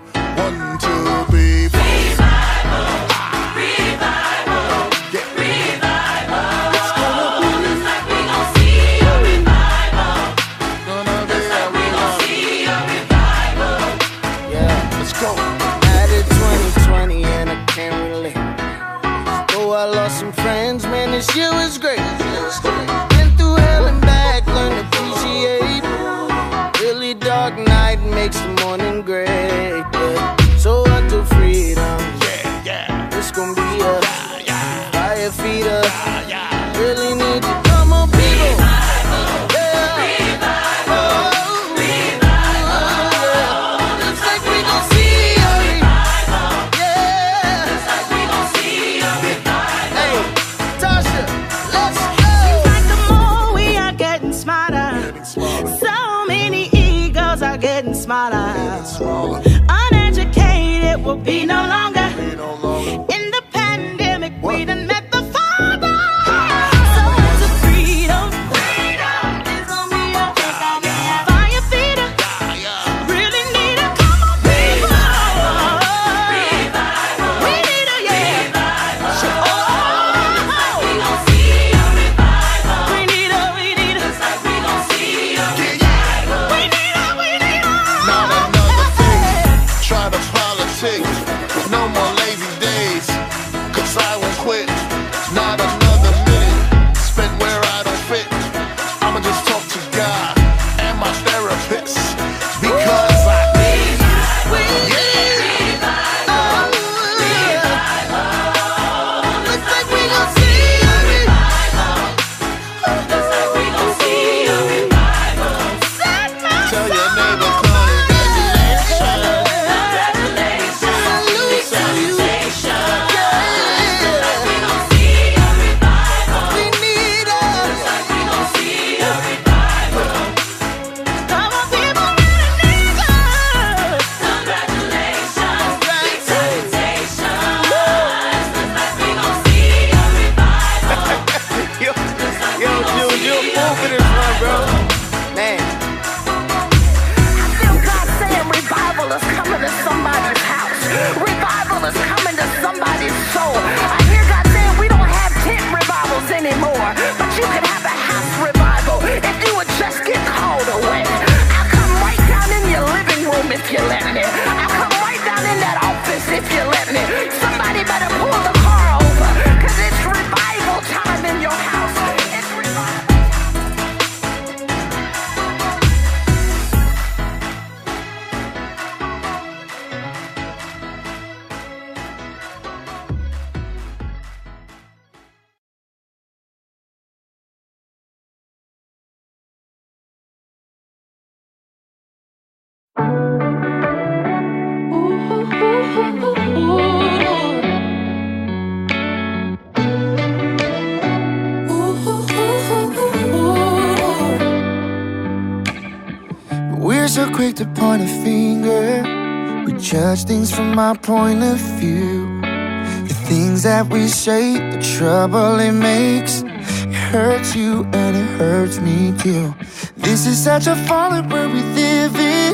my 210.82 210.98
point 210.98 211.44
of 211.44 211.60
view. 211.80 212.42
The 212.42 213.18
things 213.30 213.62
that 213.62 213.86
we 213.94 214.08
say, 214.08 214.44
the 214.72 214.82
trouble 214.98 215.60
it 215.60 215.74
makes. 215.74 216.42
It 216.42 217.02
hurts 217.14 217.56
you 217.56 217.84
and 217.94 218.18
it 218.22 218.30
hurts 218.40 218.80
me 218.80 219.14
too. 219.24 219.54
This 219.96 220.26
is 220.26 220.44
such 220.44 220.66
a 220.66 220.76
fallen 220.88 221.30
world 221.30 221.54
we 221.54 221.62
live 221.84 222.16
in. 222.16 222.54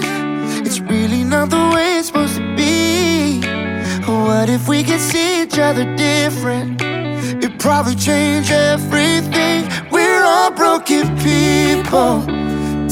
It's 0.66 0.82
really 0.82 1.24
not 1.24 1.50
the 1.52 1.64
way 1.74 2.00
it's 2.00 2.08
supposed 2.08 2.36
to 2.36 2.46
be. 2.58 3.40
What 4.26 4.50
if 4.50 4.68
we 4.68 4.84
could 4.84 5.00
see 5.00 5.44
each 5.44 5.58
other 5.58 5.86
different? 5.96 6.82
It'd 6.82 7.58
probably 7.62 7.96
change 7.96 8.52
everything. 8.52 9.60
We're 9.90 10.26
all 10.34 10.52
broken 10.52 11.06
people. 11.30 12.14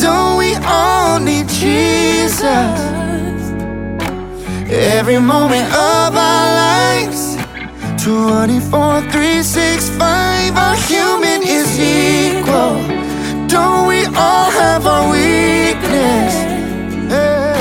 Don't 0.04 0.38
we 0.38 0.56
all 0.64 1.20
need 1.20 1.50
Jesus? 1.50 2.95
Every 4.78 5.20
moment 5.20 5.68
of 5.68 6.16
our 6.16 6.48
lives. 6.66 7.38
24, 8.04 9.02
3, 9.10 9.42
6, 9.42 9.90
5 9.98 10.58
Our 10.58 10.76
human 10.76 11.42
is 11.44 11.80
equal. 11.80 12.76
Don't 13.48 13.88
we 13.88 14.06
all 14.06 14.52
have 14.52 14.86
our 14.86 15.10
weakness? 15.10 16.34
Hey. 17.10 17.56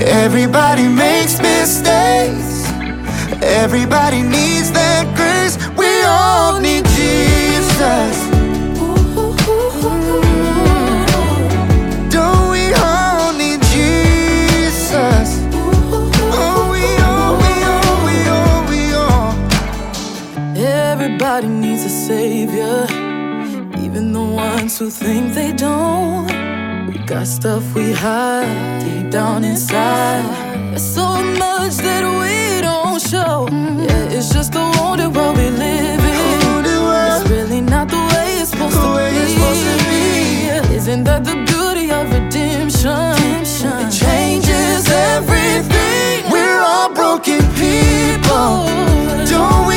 Everybody 0.00 0.86
makes 0.86 1.40
mistakes. 1.40 2.70
Everybody 3.42 4.22
needs 4.22 4.70
that 4.70 5.04
grace. 5.16 5.58
We 5.76 6.02
all 6.04 6.60
need 6.60 6.84
Jesus. 6.94 8.25
ones 24.66 24.78
who 24.78 24.90
think 24.90 25.32
they 25.34 25.52
don't. 25.52 26.26
We 26.88 26.98
got 27.06 27.26
stuff 27.26 27.62
we 27.74 27.92
hide 27.92 28.80
deep 28.84 29.10
down 29.10 29.44
inside. 29.44 30.24
There's 30.70 30.94
so 30.94 31.06
much 31.44 31.74
that 31.86 32.04
we 32.20 32.60
don't 32.62 33.00
show. 33.00 33.48
Yeah, 33.50 34.16
it's 34.16 34.30
just 34.32 34.52
the 34.52 34.64
wonder 34.78 35.08
world 35.10 35.36
we 35.36 35.50
live 35.50 36.00
in. 36.00 36.64
It's 36.66 37.30
really 37.30 37.60
not 37.60 37.88
the 37.88 38.02
way 38.12 38.28
it's 38.40 38.50
supposed, 38.50 38.76
the 38.76 38.92
way 38.96 39.10
to, 39.10 39.14
be. 39.14 39.22
It's 39.22 39.32
supposed 39.34 39.64
to 39.70 39.76
be. 39.90 40.74
Isn't 40.74 41.04
that 41.04 41.22
the 41.24 41.36
beauty 41.50 41.86
of 41.98 42.04
redemption? 42.10 43.12
redemption. 43.12 43.76
It 43.86 43.92
changes 44.04 44.82
everything. 45.14 46.30
We're 46.32 46.62
all 46.72 46.90
broken 46.92 47.42
people. 47.54 48.54
Oh. 48.58 49.26
Don't 49.30 49.68
we? 49.68 49.75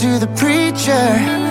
to 0.00 0.16
the 0.20 0.28
preacher. 0.28 1.47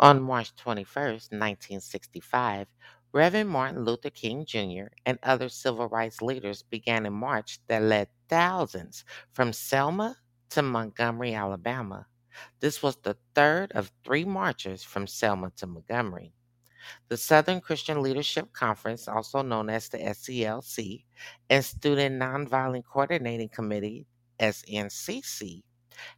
On 0.00 0.22
March 0.22 0.56
21st, 0.56 1.30
1965, 1.30 2.66
Reverend 3.12 3.50
Martin 3.50 3.84
Luther 3.84 4.08
King 4.08 4.46
Jr. 4.46 4.86
and 5.04 5.18
other 5.22 5.50
civil 5.50 5.88
rights 5.88 6.22
leaders 6.22 6.62
began 6.62 7.04
a 7.04 7.10
march 7.10 7.58
that 7.66 7.82
led 7.82 8.08
thousands 8.26 9.04
from 9.32 9.52
Selma 9.52 10.16
to 10.48 10.62
Montgomery, 10.62 11.34
Alabama. 11.34 12.06
This 12.60 12.82
was 12.82 12.96
the 12.96 13.18
third 13.34 13.72
of 13.72 13.92
three 14.02 14.24
marches 14.24 14.82
from 14.82 15.06
Selma 15.06 15.52
to 15.56 15.66
Montgomery. 15.66 16.32
The 17.08 17.18
Southern 17.18 17.60
Christian 17.60 18.00
Leadership 18.00 18.54
Conference, 18.54 19.06
also 19.06 19.42
known 19.42 19.68
as 19.68 19.90
the 19.90 19.98
SCLC, 19.98 21.04
and 21.50 21.62
Student 21.62 22.18
Nonviolent 22.18 22.84
Coordinating 22.90 23.50
Committee, 23.50 24.06
SNCC, 24.38 25.60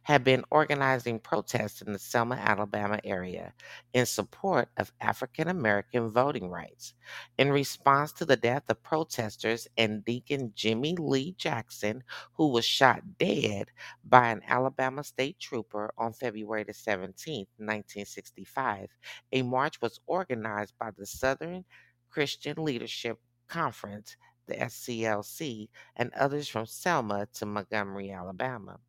had 0.03 0.23
been 0.23 0.43
organizing 0.51 1.19
protests 1.19 1.81
in 1.81 1.93
the 1.93 1.99
Selma, 1.99 2.35
Alabama 2.35 2.99
area 3.03 3.53
in 3.93 4.05
support 4.05 4.69
of 4.77 4.91
African 5.01 5.47
American 5.47 6.09
voting 6.11 6.49
rights. 6.49 6.93
In 7.37 7.51
response 7.51 8.11
to 8.13 8.25
the 8.25 8.35
death 8.37 8.63
of 8.69 8.83
protesters 8.83 9.67
and 9.77 10.03
Deacon 10.05 10.51
Jimmy 10.55 10.95
Lee 10.95 11.33
Jackson, 11.37 12.03
who 12.33 12.47
was 12.49 12.65
shot 12.65 13.17
dead 13.17 13.69
by 14.03 14.29
an 14.29 14.41
Alabama 14.47 15.03
state 15.03 15.39
trooper 15.39 15.93
on 15.97 16.13
February 16.13 16.63
the 16.63 16.73
17th, 16.73 17.47
1965, 17.57 18.89
a 19.31 19.41
march 19.41 19.81
was 19.81 19.99
organized 20.07 20.73
by 20.79 20.91
the 20.91 21.05
Southern 21.05 21.65
Christian 22.09 22.63
Leadership 22.63 23.19
Conference, 23.47 24.15
the 24.47 24.55
SCLC, 24.55 25.69
and 25.95 26.11
others 26.13 26.47
from 26.47 26.65
Selma 26.65 27.27
to 27.33 27.45
Montgomery, 27.45 28.11
Alabama. 28.11 28.79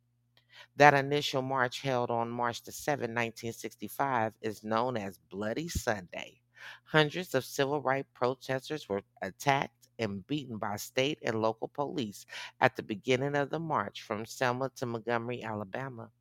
That 0.77 0.93
initial 0.93 1.41
march 1.41 1.81
held 1.81 2.11
on 2.11 2.29
March 2.29 2.63
the 2.63 2.71
7th, 2.71 3.07
1965 3.15 4.33
is 4.41 4.63
known 4.63 4.97
as 4.97 5.17
Bloody 5.29 5.69
Sunday. 5.69 6.41
Hundreds 6.83 7.33
of 7.33 7.45
civil 7.45 7.81
rights 7.81 8.09
protesters 8.13 8.89
were 8.89 9.01
attacked 9.21 9.87
and 9.99 10.27
beaten 10.27 10.57
by 10.57 10.75
state 10.75 11.19
and 11.21 11.41
local 11.41 11.69
police 11.69 12.25
at 12.59 12.75
the 12.75 12.83
beginning 12.83 13.35
of 13.37 13.49
the 13.49 13.59
march 13.59 14.01
from 14.01 14.25
Selma 14.25 14.69
to 14.75 14.85
Montgomery, 14.85 15.43
Alabama. 15.43 16.11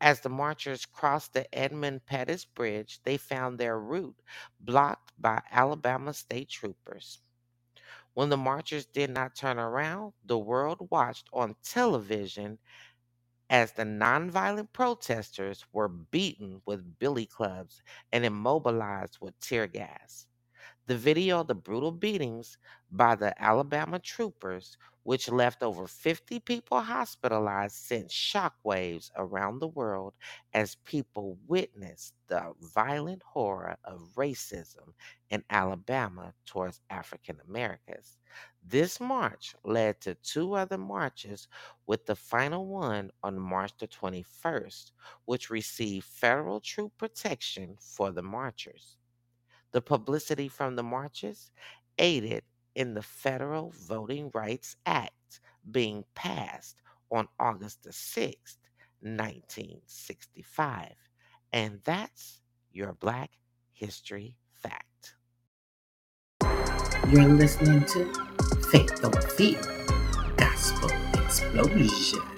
As 0.00 0.20
the 0.20 0.28
marchers 0.28 0.86
crossed 0.86 1.32
the 1.32 1.52
Edmund 1.52 2.06
Pettus 2.06 2.44
Bridge, 2.44 3.00
they 3.02 3.16
found 3.16 3.58
their 3.58 3.80
route 3.80 4.22
blocked 4.60 5.12
by 5.18 5.42
Alabama 5.50 6.14
state 6.14 6.50
troopers. 6.50 7.22
When 8.14 8.28
the 8.28 8.36
marchers 8.36 8.86
did 8.86 9.10
not 9.10 9.34
turn 9.34 9.58
around, 9.58 10.12
the 10.24 10.38
world 10.38 10.88
watched 10.90 11.28
on 11.32 11.56
television 11.62 12.58
as 13.50 13.72
the 13.72 13.82
nonviolent 13.84 14.72
protesters 14.72 15.64
were 15.72 15.88
beaten 15.88 16.62
with 16.66 16.98
billy 16.98 17.26
clubs 17.26 17.82
and 18.12 18.24
immobilized 18.24 19.18
with 19.20 19.38
tear 19.40 19.66
gas. 19.66 20.26
The 20.86 20.96
video 20.96 21.40
of 21.40 21.48
the 21.48 21.54
brutal 21.54 21.92
beatings 21.92 22.58
by 22.90 23.14
the 23.16 23.40
Alabama 23.42 23.98
troopers, 23.98 24.76
which 25.02 25.28
left 25.28 25.62
over 25.62 25.86
50 25.86 26.40
people 26.40 26.80
hospitalized, 26.80 27.74
sent 27.76 28.08
shockwaves 28.08 29.10
around 29.16 29.58
the 29.58 29.68
world 29.68 30.14
as 30.54 30.76
people 30.84 31.38
witnessed 31.46 32.14
the 32.28 32.54
violent 32.60 33.22
horror 33.22 33.76
of 33.84 34.14
racism 34.16 34.94
in 35.28 35.44
Alabama 35.50 36.34
towards 36.46 36.80
African 36.88 37.40
Americans. 37.48 38.18
This 38.62 39.00
march 39.00 39.56
led 39.64 40.00
to 40.02 40.14
two 40.14 40.54
other 40.54 40.78
marches, 40.78 41.48
with 41.86 42.06
the 42.06 42.16
final 42.16 42.66
one 42.66 43.10
on 43.22 43.38
March 43.40 43.72
the 43.78 43.88
21st, 43.88 44.92
which 45.24 45.50
received 45.50 46.06
federal 46.06 46.60
troop 46.60 46.92
protection 46.96 47.76
for 47.80 48.12
the 48.12 48.22
marchers. 48.22 48.98
The 49.76 49.82
publicity 49.82 50.48
from 50.48 50.74
the 50.74 50.82
marches 50.82 51.50
aided 51.98 52.44
in 52.74 52.94
the 52.94 53.02
Federal 53.02 53.74
Voting 53.86 54.30
Rights 54.32 54.74
Act 54.86 55.42
being 55.70 56.02
passed 56.14 56.76
on 57.10 57.28
August 57.38 57.82
the 57.82 57.90
6th, 57.90 58.56
1965. 59.02 60.94
And 61.52 61.80
that's 61.84 62.40
your 62.72 62.94
Black 62.94 63.32
History 63.74 64.38
Fact. 64.54 65.14
You're 67.10 67.28
listening 67.28 67.84
to 67.84 68.10
Faith 68.70 69.04
Over 69.04 69.20
Fear 69.20 69.60
Gospel 70.38 70.90
Explosion. 71.22 72.35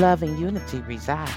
Love 0.00 0.22
and 0.22 0.38
unity 0.38 0.80
reside. 0.80 1.30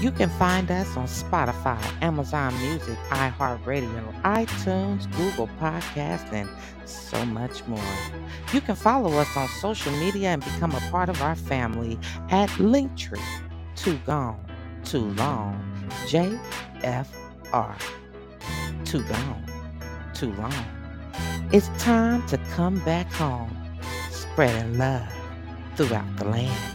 You 0.00 0.10
can 0.10 0.28
find 0.30 0.70
us 0.70 0.96
on 0.96 1.06
Spotify, 1.06 1.80
Amazon 2.02 2.52
Music, 2.58 2.98
iHeartRadio, 3.10 4.22
iTunes, 4.22 5.10
Google 5.16 5.48
Podcasts, 5.60 6.32
and 6.32 6.48
so 6.84 7.24
much 7.26 7.64
more. 7.66 7.80
You 8.52 8.60
can 8.60 8.74
follow 8.74 9.12
us 9.18 9.36
on 9.36 9.48
social 9.48 9.92
media 9.92 10.30
and 10.30 10.44
become 10.44 10.72
a 10.72 10.80
part 10.90 11.08
of 11.08 11.22
our 11.22 11.36
family 11.36 11.98
at 12.30 12.48
Linktree. 12.50 13.22
Too 13.76 13.96
gone, 14.06 14.44
too 14.84 15.10
long. 15.14 15.62
JFR. 16.06 17.76
Too 18.84 19.02
gone, 19.04 19.44
too 20.14 20.32
long. 20.34 20.54
It's 21.52 21.68
time 21.82 22.26
to 22.28 22.38
come 22.54 22.78
back 22.80 23.12
home, 23.12 23.56
spreading 24.10 24.78
love 24.78 25.06
throughout 25.76 26.16
the 26.16 26.24
land. 26.24 26.71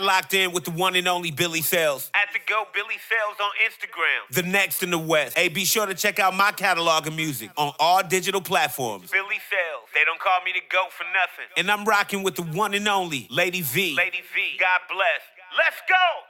Now 0.00 0.06
locked 0.06 0.34
in 0.34 0.52
with 0.52 0.64
the 0.64 0.70
one 0.70 0.96
and 0.96 1.06
only 1.08 1.30
Billy 1.30 1.60
Sales. 1.62 2.10
At 2.14 2.32
the 2.32 2.38
Go 2.46 2.64
Billy 2.74 2.96
Sales 3.08 3.36
on 3.40 3.50
Instagram. 3.64 4.34
The 4.34 4.42
next 4.42 4.82
in 4.82 4.90
the 4.90 4.98
West. 4.98 5.36
Hey, 5.36 5.48
be 5.48 5.64
sure 5.64 5.86
to 5.86 5.94
check 5.94 6.18
out 6.18 6.34
my 6.34 6.52
catalog 6.52 7.06
of 7.06 7.14
music 7.14 7.50
on 7.56 7.72
all 7.78 8.02
digital 8.02 8.40
platforms. 8.40 9.10
Billy 9.10 9.40
Sales. 9.50 9.88
They 9.94 10.04
don't 10.04 10.20
call 10.20 10.40
me 10.44 10.52
the 10.52 10.62
GOAT 10.68 10.92
for 10.92 11.04
nothing. 11.04 11.46
And 11.56 11.70
I'm 11.70 11.84
rocking 11.84 12.22
with 12.22 12.36
the 12.36 12.42
one 12.42 12.74
and 12.74 12.88
only 12.88 13.26
Lady 13.30 13.62
V. 13.62 13.94
Lady 13.96 14.22
V. 14.34 14.56
God 14.58 14.80
bless. 14.88 15.20
Let's 15.56 15.82
go! 15.88 16.29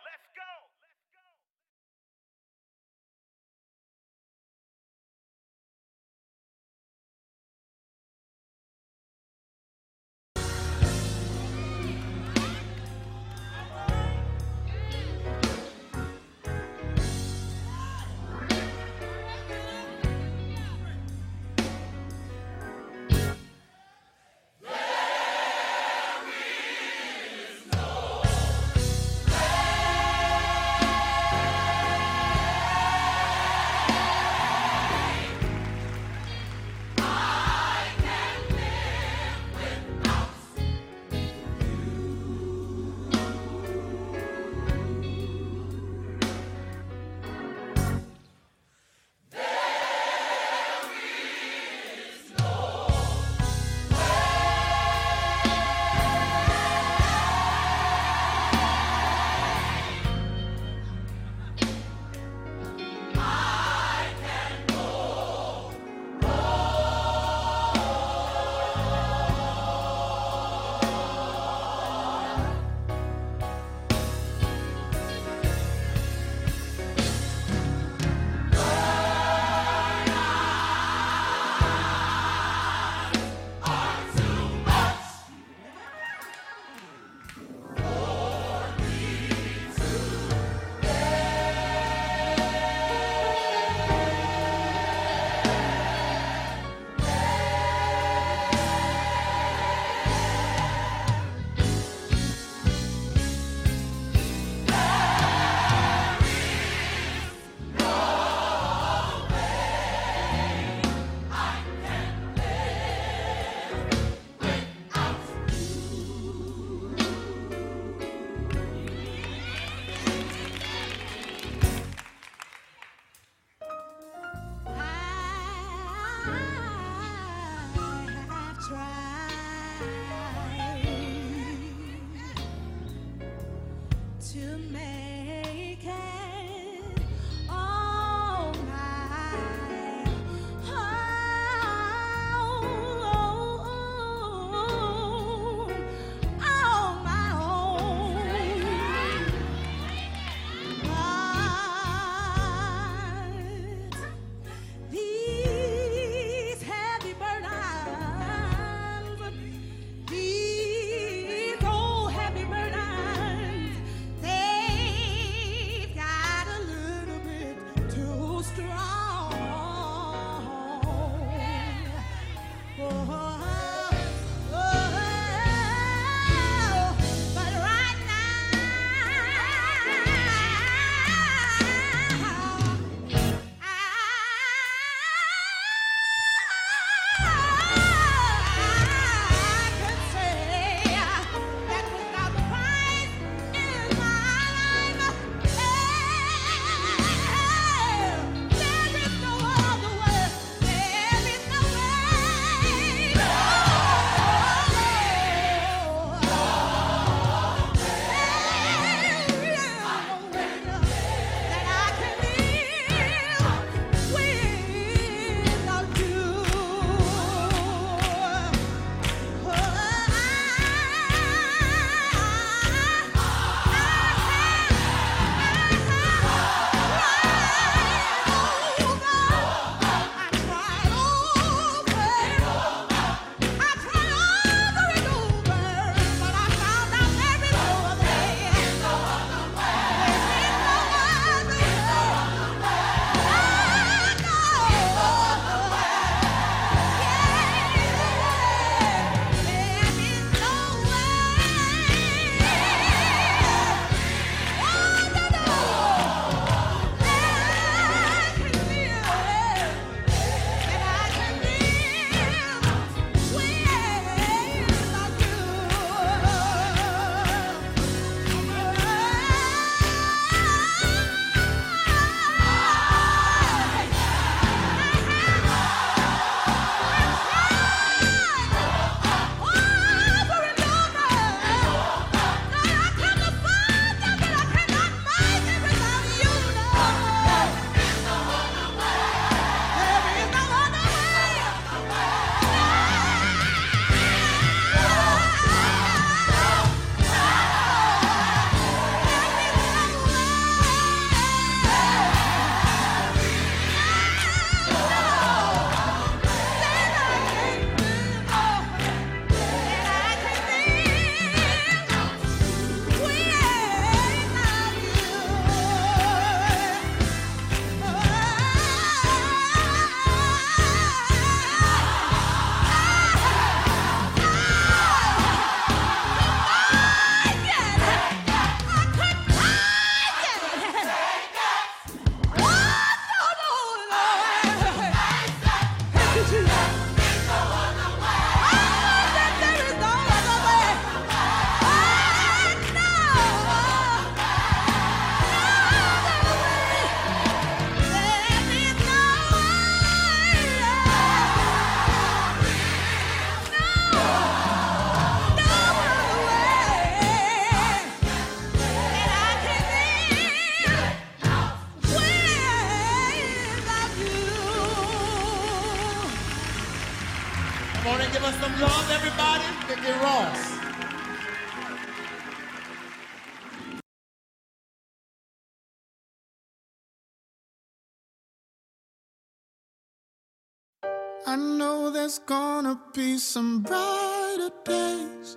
Gonna 382.30 382.80
be 382.94 383.18
some 383.18 383.60
brighter 383.60 384.52
days. 384.64 385.36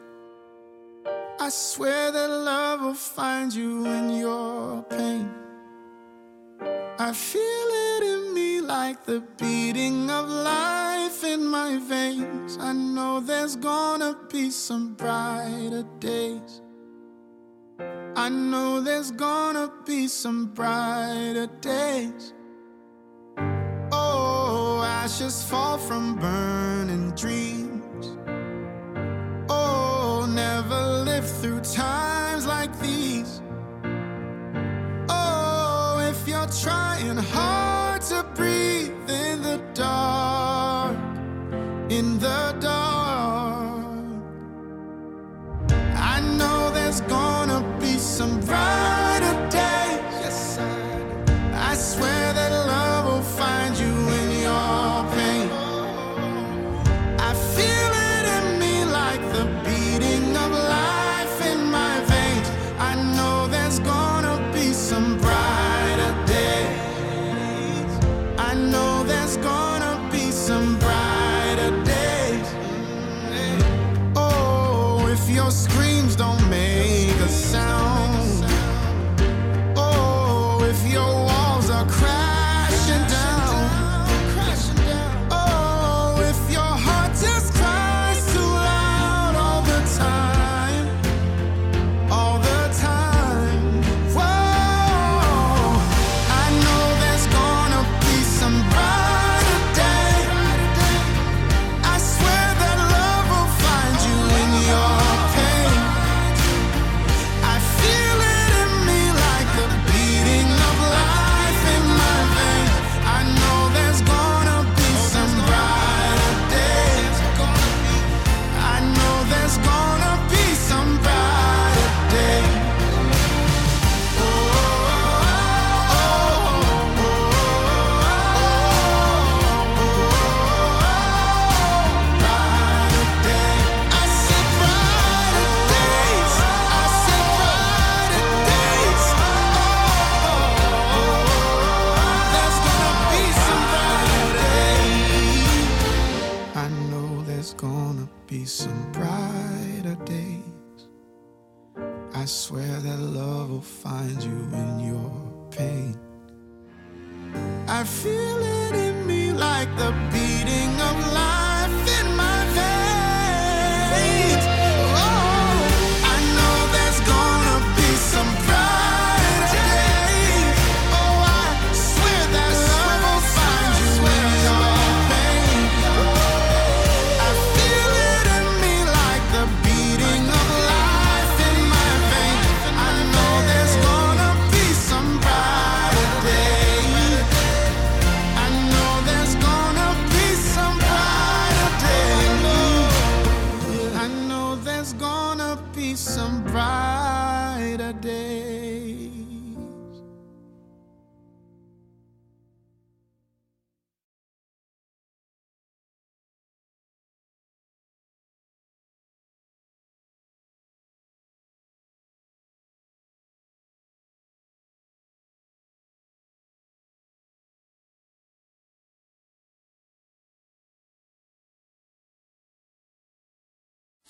I 1.40 1.50
swear 1.50 2.12
that 2.12 2.30
love 2.30 2.82
will 2.82 2.94
find 2.94 3.52
you 3.52 3.84
in 3.88 4.12
your 4.12 4.84
pain. 4.84 5.28
I 7.00 7.12
feel 7.12 7.68
it 7.88 8.04
in 8.14 8.34
me 8.36 8.62
like 8.62 9.06
the 9.06 9.22
beating 9.40 10.12
of 10.12 10.30
life 10.30 11.24
in 11.24 11.44
my 11.48 11.80
veins. 11.80 12.60
I 12.60 12.74
know 12.74 13.20
there's 13.20 13.56
gonna 13.56 14.16
be 14.32 14.52
some 14.52 14.94
brighter 14.94 15.86
days. 16.00 16.62
I 18.16 18.30
know 18.30 18.82
there's 18.82 19.10
gonna 19.10 19.68
be 19.84 20.08
some 20.08 20.54
brighter 20.54 21.48
days. 21.60 22.34
Ashes 25.14 25.44
fall 25.44 25.78
from 25.78 26.16
burning 26.16 27.12
dreams. 27.12 28.18
Oh, 29.48 30.26
never 30.28 31.04
lived 31.06 31.28
through 31.40 31.60
times 31.60 32.48
like 32.48 32.74
these. 32.80 33.40
Oh, 35.10 36.00
if 36.02 36.28
you're 36.28 36.48
trying 36.48 37.18
hard 37.18 38.02
to 38.10 38.24
breathe 38.34 39.08
in 39.08 39.44
the 39.44 39.62
dark, 39.76 40.98
in 41.92 42.18
the 42.18 42.58
dark, 42.60 43.86
I 45.96 46.22
know 46.40 46.72
there's 46.72 47.02
gonna 47.02 47.23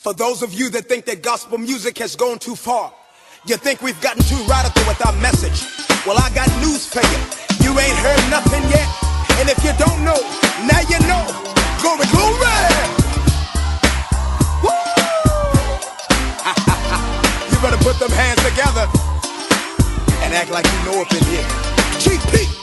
For 0.03 0.13
those 0.13 0.43
of 0.43 0.53
you 0.53 0.69
that 0.71 0.89
think 0.91 1.05
that 1.05 1.23
gospel 1.23 1.57
music 1.57 1.97
has 1.99 2.17
gone 2.17 2.37
too 2.37 2.57
far, 2.57 2.91
you 3.45 3.55
think 3.55 3.81
we've 3.81 4.01
gotten 4.01 4.21
too 4.23 4.35
radical 4.51 4.83
with 4.83 4.99
our 5.07 5.15
message. 5.23 5.63
Well, 6.05 6.17
I 6.19 6.27
got 6.35 6.51
news 6.59 6.85
for 6.85 6.99
you. 6.99 7.19
You 7.63 7.71
ain't 7.79 7.95
heard 8.03 8.19
nothing 8.27 8.59
yet. 8.67 8.83
And 9.39 9.47
if 9.47 9.63
you 9.63 9.71
don't 9.79 10.03
know, 10.03 10.19
now 10.67 10.83
you 10.91 10.99
know. 11.07 11.23
Glory, 11.79 12.03
glory! 12.11 12.67
Woo! 14.59 14.75
you 17.47 17.55
better 17.63 17.79
put 17.79 17.95
them 17.95 18.11
hands 18.11 18.43
together 18.43 18.91
and 20.19 20.35
act 20.35 20.51
like 20.51 20.67
you 20.67 20.79
know 20.83 20.99
up 20.99 21.07
in 21.15 21.23
here. 21.31 21.47
GP! 22.03 22.62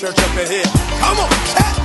Church 0.00 0.18
up 0.18 0.38
in 0.38 0.50
here. 0.50 0.64
Come 0.98 1.18
on, 1.18 1.28
chat. 1.28 1.79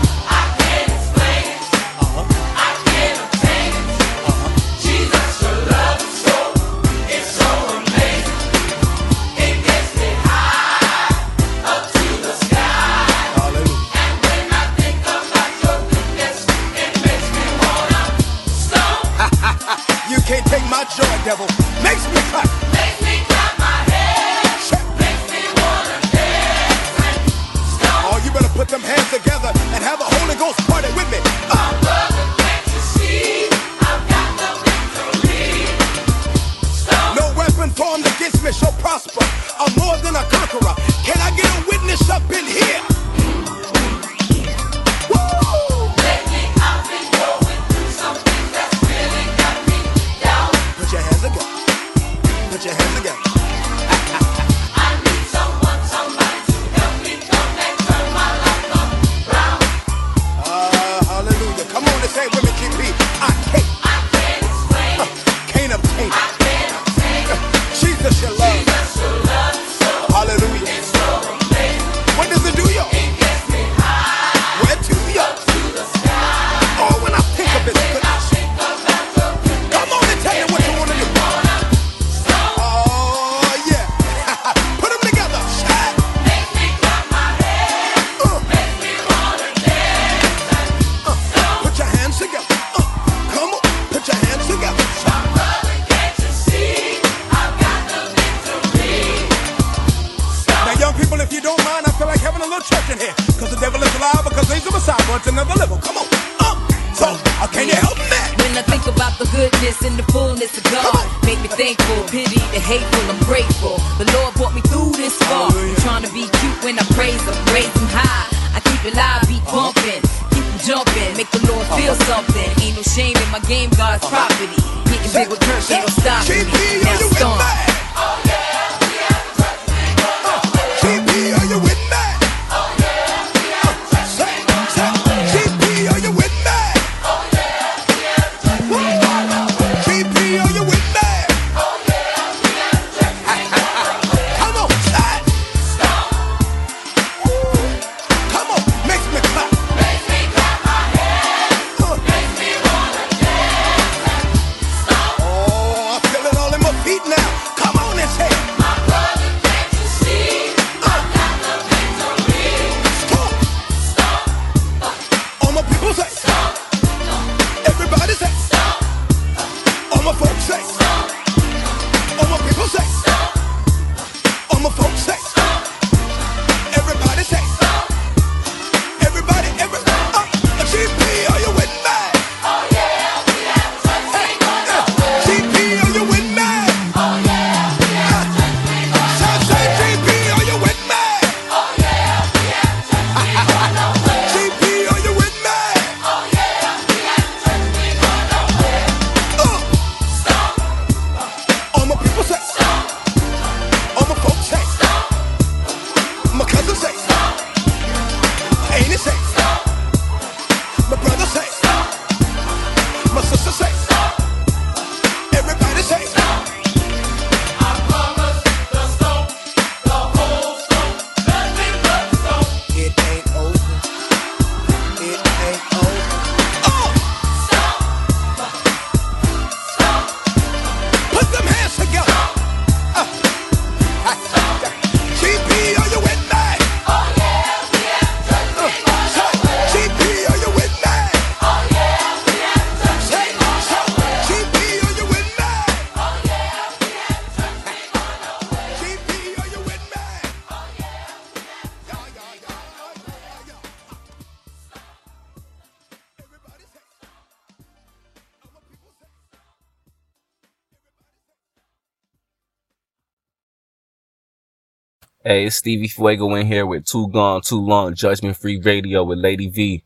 Hey, 265.35 265.47
it's 265.47 265.57
Stevie 265.57 265.89
Fuego 265.89 266.33
in 266.35 266.47
here 266.47 266.65
with 266.65 266.85
Too 266.85 267.09
Gone, 267.09 267.41
Too 267.41 267.59
Long, 267.59 267.93
Judgment 267.93 268.37
Free 268.37 268.57
Radio 268.57 269.03
with 269.03 269.19
Lady 269.19 269.49
V. 269.49 269.83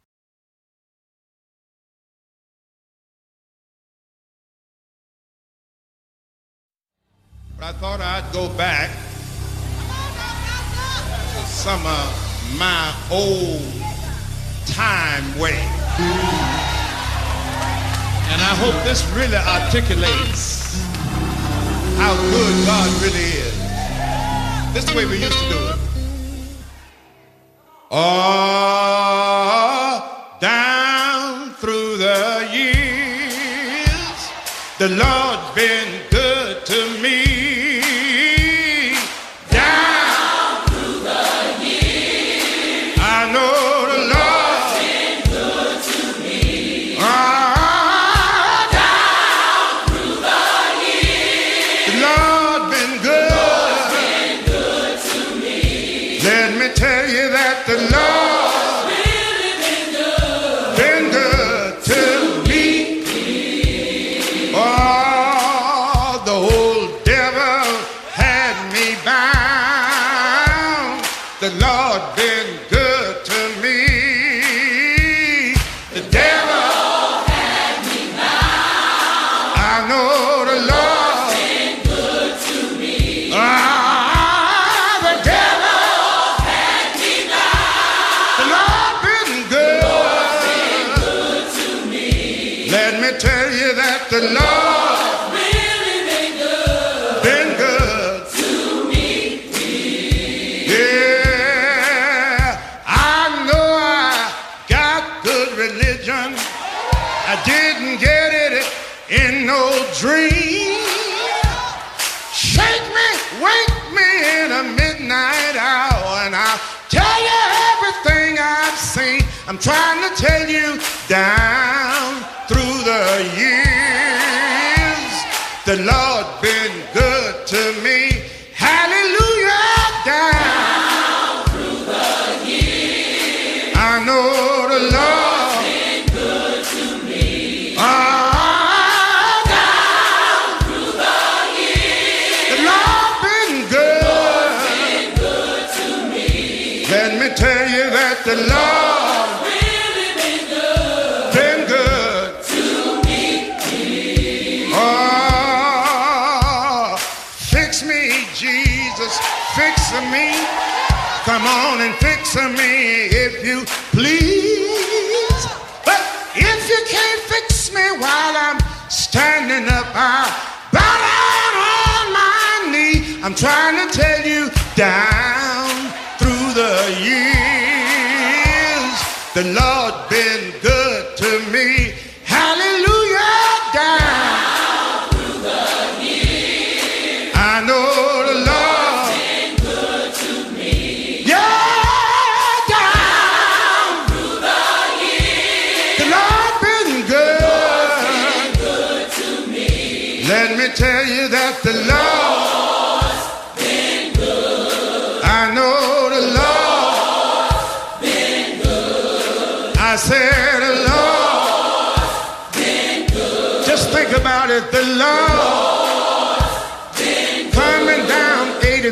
But 7.57 7.65
I 7.65 7.71
thought 7.71 7.99
I'd 7.99 8.31
go 8.31 8.47
back 8.55 8.91
to 11.33 11.47
some 11.47 11.83
of 11.83 12.59
my 12.59 12.93
old 13.09 13.63
time 14.67 15.35
way. 15.39 15.57
And 18.29 18.39
I 18.39 18.53
hope 18.53 18.75
this 18.83 19.03
really 19.15 19.35
articulates 19.35 20.79
how 21.97 22.15
good 22.29 22.65
God 22.67 23.01
really 23.01 23.17
is. 23.17 23.48
This 24.73 24.83
is 24.83 24.89
the 24.91 24.97
way 24.97 25.05
we 25.05 25.17
used 25.17 25.37
to 25.37 25.49
do 25.49 25.57
it. 25.69 25.75
Oh, 27.89 28.05
down 30.39 31.49
through 31.53 31.97
the 31.97 32.47
years, 32.53 34.29
the 34.77 34.89
love. 34.89 35.28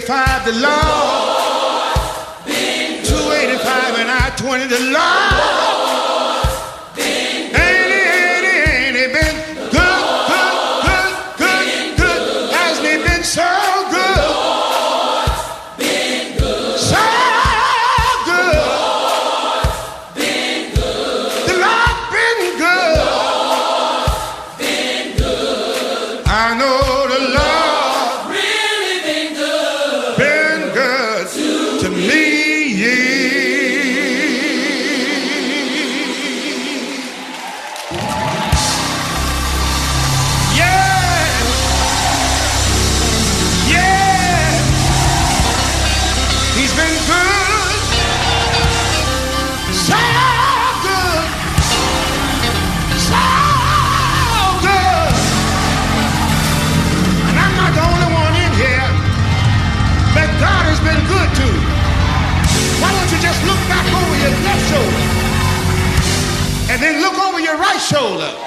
285 0.08 0.46
the 0.46 0.62
law. 0.62 1.98
285 2.46 3.96
and 4.00 4.10
I 4.10 4.34
20 4.38 4.68
the 4.68 4.80
law. 4.94 5.27
shoulder. 67.98 68.47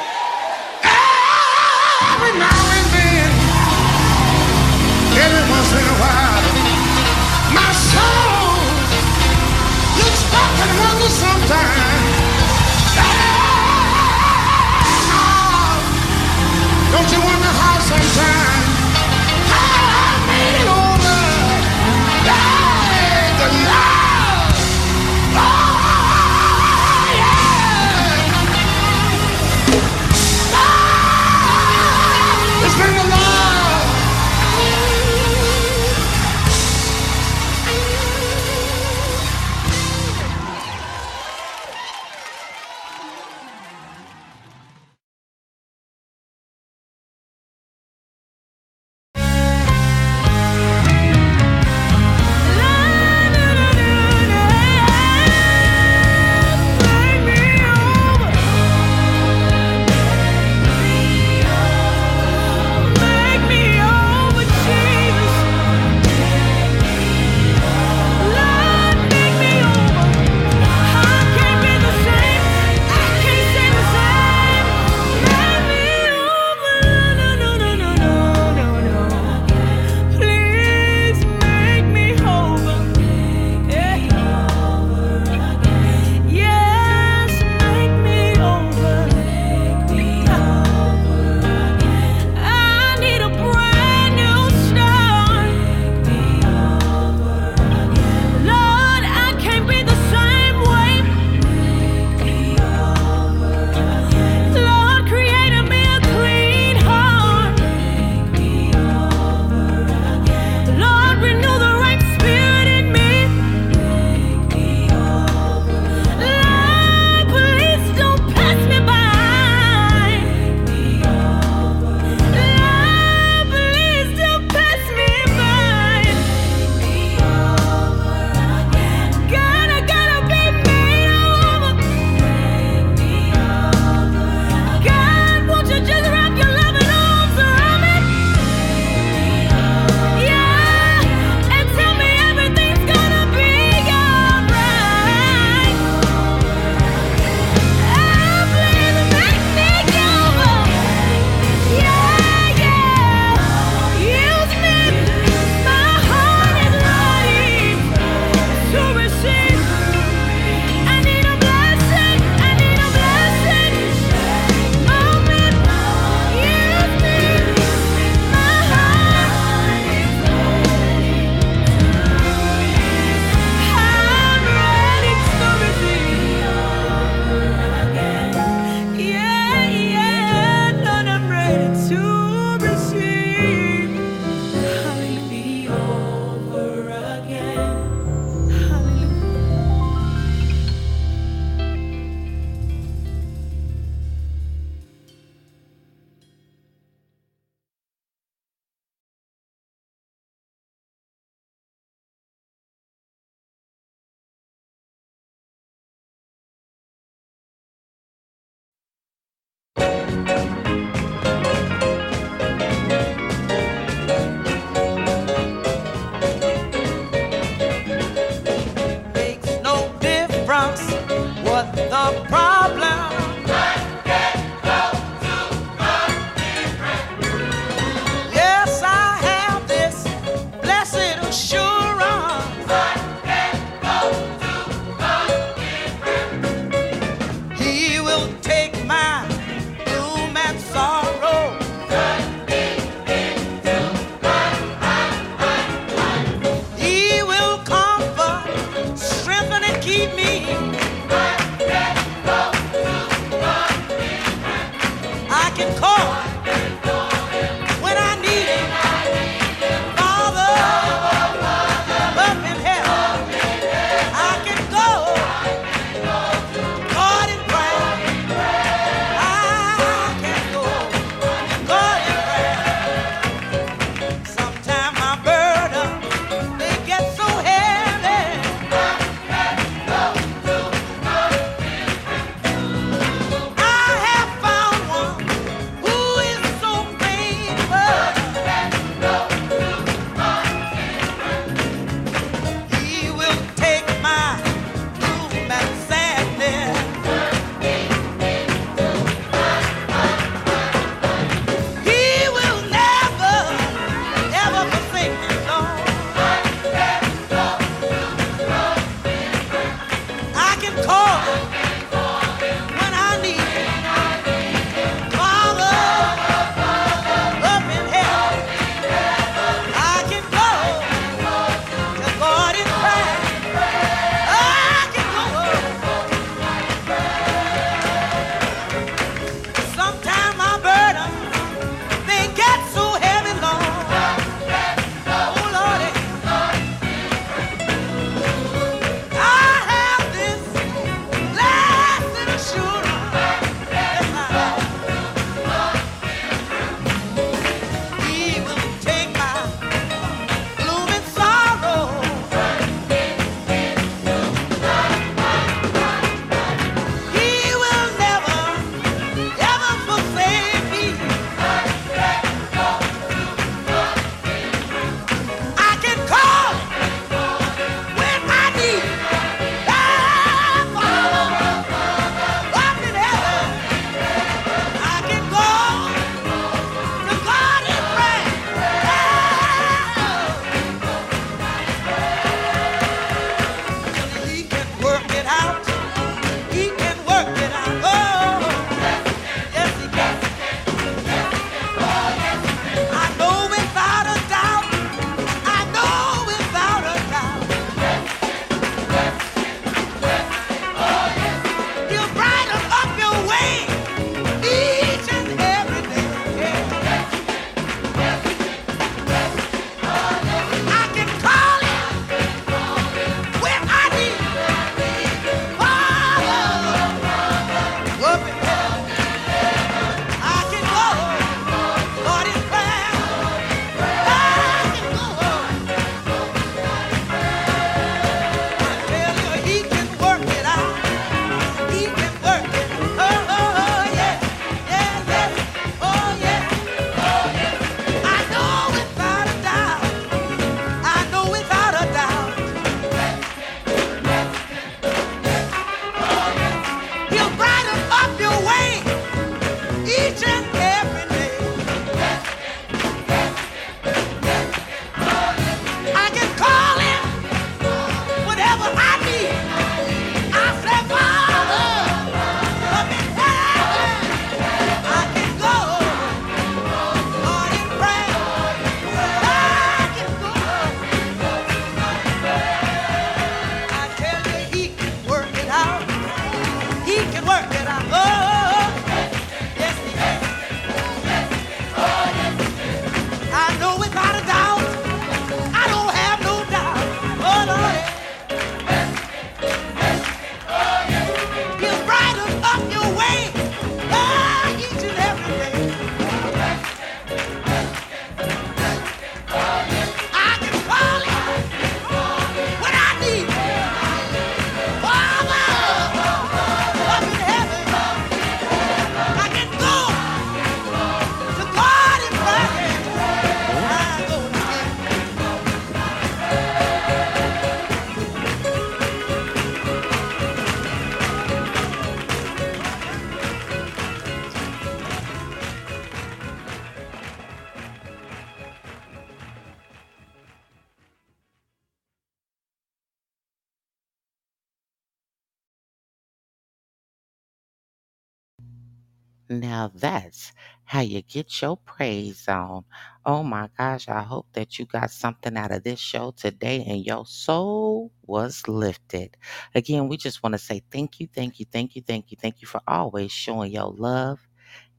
Now 539.61 539.73
that's 539.75 540.33
how 540.65 540.81
you 540.81 541.03
get 541.03 541.43
your 541.43 541.57
praise 541.59 542.29
on. 542.29 542.65
Oh 543.05 543.23
my 543.23 543.51
gosh, 543.59 543.89
I 543.89 544.03
hope 544.03 544.27
that 544.35 544.59
you 544.59 544.67
got 544.67 544.91
something 544.91 545.37
out 545.37 545.53
of 545.53 545.65
this 545.65 545.81
show 545.81 546.13
today 546.13 546.65
and 546.67 546.85
your 546.87 547.07
soul 547.07 547.93
was 548.07 548.49
lifted. 548.49 549.17
Again, 549.55 549.89
we 549.89 549.97
just 549.99 550.23
want 550.23 550.33
to 550.35 550.39
say 550.39 550.63
thank 550.71 551.01
you, 551.01 551.09
thank 551.15 551.41
you, 551.41 551.47
thank 551.53 551.77
you, 551.77 551.83
thank 551.83 552.11
you, 552.11 552.17
thank 552.21 552.43
you 552.43 552.49
for 552.49 552.61
always 552.69 553.13
showing 553.13 553.53
your 553.53 553.73
love 553.73 554.21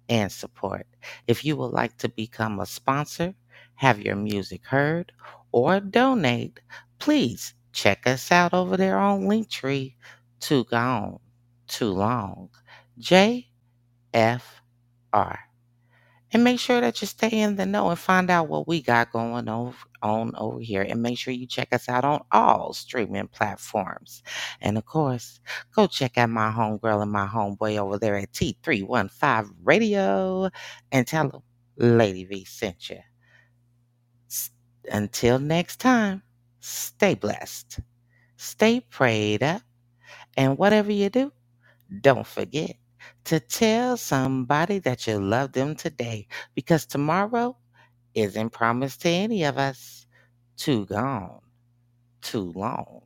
and 0.10 0.32
support. 0.32 0.88
If 1.28 1.46
you 1.46 1.56
would 1.58 1.72
like 1.74 1.98
to 2.00 2.10
become 2.10 2.60
a 2.60 2.66
sponsor, 2.66 3.36
have 3.76 4.02
your 4.02 4.16
music 4.16 4.66
heard, 4.66 5.14
or 5.52 5.80
donate, 5.80 6.60
please 7.00 7.54
check 7.74 8.08
us 8.08 8.32
out 8.32 8.54
over 8.54 8.78
there 8.78 8.98
on 8.98 9.24
Linktree. 9.24 9.96
Too 10.40 10.66
gone, 10.66 11.20
too 11.68 11.92
long. 11.92 12.50
JFR. 15.14 15.38
And 16.34 16.46
make 16.46 16.62
sure 16.62 16.80
that 16.80 17.02
you 17.02 17.08
stay 17.08 17.42
in 17.42 17.58
the 17.58 17.66
know 17.66 17.90
and 17.90 18.00
find 18.00 18.30
out 18.30 18.48
what 18.48 18.66
we 18.66 18.82
got 18.82 19.12
going 19.12 19.50
on, 19.50 19.74
on 20.02 20.34
over 20.38 20.60
here. 20.62 20.82
And 20.82 21.02
make 21.02 21.18
sure 21.18 21.34
you 21.34 21.46
check 21.46 21.74
us 21.74 21.90
out 21.90 22.06
on 22.06 22.22
all 22.32 22.74
streaming 22.74 23.28
platforms. 23.28 24.24
And 24.62 24.78
of 24.78 24.86
course, 24.86 25.42
go 25.76 25.88
check 25.88 26.18
out 26.18 26.30
my 26.30 26.50
homegirl 26.50 27.02
and 27.02 27.12
my 27.12 27.28
homeboy 27.28 27.78
over 27.78 27.98
there 28.00 28.16
at 28.16 28.32
T315 28.32 29.50
Radio 29.64 30.50
and 30.94 31.06
tell 31.06 31.30
them 31.30 31.42
Lady 31.76 32.24
V 32.24 32.46
sent 32.46 32.90
you. 32.90 33.00
Until 34.90 35.38
next 35.38 35.82
time, 35.82 36.24
stay 36.60 37.14
blessed, 37.14 37.82
stay 38.38 38.80
prayed 38.80 39.44
up, 39.44 39.62
and 40.38 40.58
whatever 40.58 40.92
you 40.92 41.10
do, 41.10 41.32
don't 42.02 42.26
forget 42.26 42.78
to 43.26 43.40
tell 43.40 43.98
somebody 43.98 44.80
that 44.80 45.08
you 45.08 45.20
love 45.20 45.54
them 45.54 45.76
today 45.76 46.28
because 46.56 46.86
tomorrow 46.86 47.58
isn't 48.16 48.52
promised 48.52 49.02
to 49.02 49.10
any 49.10 49.44
of 49.44 49.58
us. 49.58 50.08
Too 50.58 50.86
gone, 50.86 51.42
too 52.22 52.52
long. 52.56 53.02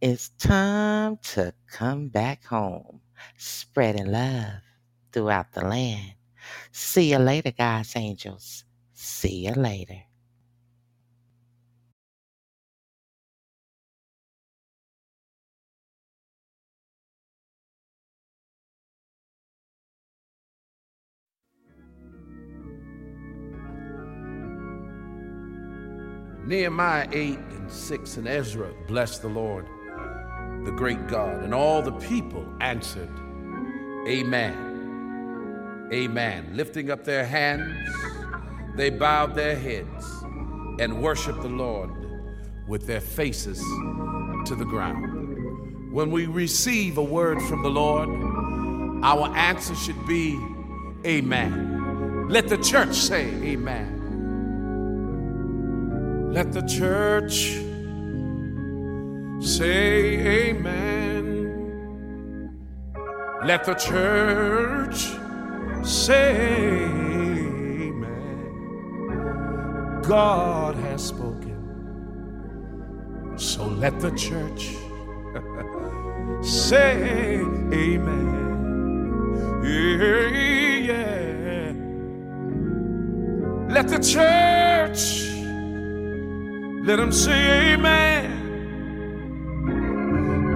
It's 0.00 0.30
time 0.30 1.18
to 1.34 1.54
come 1.68 2.08
back 2.08 2.44
home, 2.44 3.00
spreading 3.36 4.12
love 4.12 4.62
throughout 5.12 5.52
the 5.52 5.62
land. 5.66 6.14
See 6.72 7.12
you 7.12 7.18
later, 7.18 7.52
guys, 7.52 7.94
angels. 7.96 8.64
See 8.94 9.46
you 9.46 9.52
later. 9.52 10.02
Nehemiah 26.50 27.06
8 27.12 27.38
and 27.52 27.70
6 27.70 28.16
and 28.16 28.26
Ezra 28.26 28.72
blessed 28.88 29.22
the 29.22 29.28
Lord, 29.28 29.66
the 30.64 30.72
great 30.72 31.06
God, 31.06 31.44
and 31.44 31.54
all 31.54 31.80
the 31.80 31.92
people 31.92 32.44
answered, 32.60 33.08
Amen. 34.08 35.88
Amen. 35.92 36.50
Lifting 36.52 36.90
up 36.90 37.04
their 37.04 37.24
hands, 37.24 37.72
they 38.74 38.90
bowed 38.90 39.36
their 39.36 39.54
heads 39.54 40.04
and 40.80 41.00
worshiped 41.00 41.40
the 41.40 41.48
Lord 41.48 41.88
with 42.66 42.84
their 42.84 43.00
faces 43.00 43.60
to 44.46 44.56
the 44.56 44.66
ground. 44.68 45.92
When 45.92 46.10
we 46.10 46.26
receive 46.26 46.98
a 46.98 47.04
word 47.04 47.40
from 47.42 47.62
the 47.62 47.70
Lord, 47.70 48.08
our 49.04 49.28
answer 49.36 49.76
should 49.76 50.04
be, 50.04 50.36
Amen. 51.06 52.26
Let 52.28 52.48
the 52.48 52.58
church 52.58 52.96
say, 52.96 53.26
Amen. 53.44 53.99
Let 56.30 56.52
the 56.52 56.62
church 56.62 57.58
say 59.44 60.50
amen. 60.50 61.26
Let 63.44 63.64
the 63.64 63.74
church 63.74 65.08
say 65.84 66.84
amen. 67.64 68.12
God 70.02 70.76
has 70.76 71.08
spoken. 71.08 71.58
So 73.36 73.66
let 73.66 73.98
the 73.98 74.12
church 74.12 74.76
say 76.46 77.40
amen. 77.72 78.30
Yeah, 79.64 80.28
yeah. 80.90 81.72
Let 83.74 83.88
the 83.88 83.98
church 83.98 85.29
let 86.82 86.96
them 86.96 87.12
say 87.12 87.74
amen. 87.74 88.38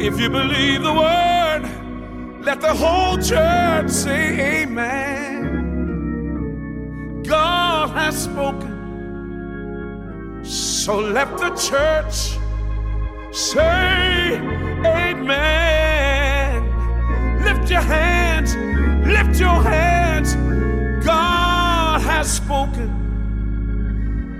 If 0.00 0.18
you 0.18 0.30
believe 0.30 0.82
the 0.82 0.92
word, 0.92 1.62
let 2.44 2.60
the 2.60 2.74
whole 2.74 3.16
church 3.18 3.90
say 3.90 4.62
amen. 4.62 5.62
God 7.22 7.90
has 7.90 8.24
spoken. 8.24 8.72
So 10.44 10.98
let 10.98 11.36
the 11.38 11.50
church 11.50 12.38
say 13.34 14.38
amen. 14.84 16.62
Lift 17.44 17.70
your 17.70 17.80
hands, 17.80 18.54
lift 19.06 19.38
your 19.38 19.62
hands. 19.62 20.34
God 21.04 22.00
has 22.00 22.30
spoken. 22.32 23.03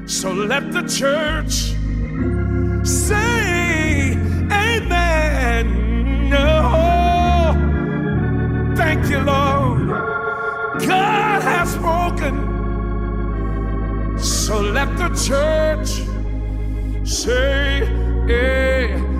So 0.06 0.32
let 0.32 0.70
the 0.70 0.82
church 0.82 1.74
say 2.86 4.12
amen. 4.52 6.28
No. 6.28 7.55
Thank 8.76 9.09
you, 9.09 9.20
Lord. 9.20 9.89
God 10.86 11.43
has 11.43 11.72
spoken. 11.72 12.35
So 14.18 14.60
let 14.60 14.97
the 14.98 15.09
church 15.09 16.02
say 17.09 17.82
amen. 18.28 19.14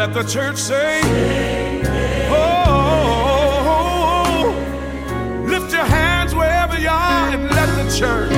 Let 0.00 0.14
the 0.14 0.22
church 0.22 0.56
say, 0.56 1.02
Oh, 2.30 3.44
lift 5.46 5.70
your 5.74 5.84
hands 5.84 6.34
wherever 6.34 6.78
you 6.78 6.88
are 6.88 7.28
and 7.34 7.42
let 7.50 7.68
the 7.76 7.84
church. 7.94 8.32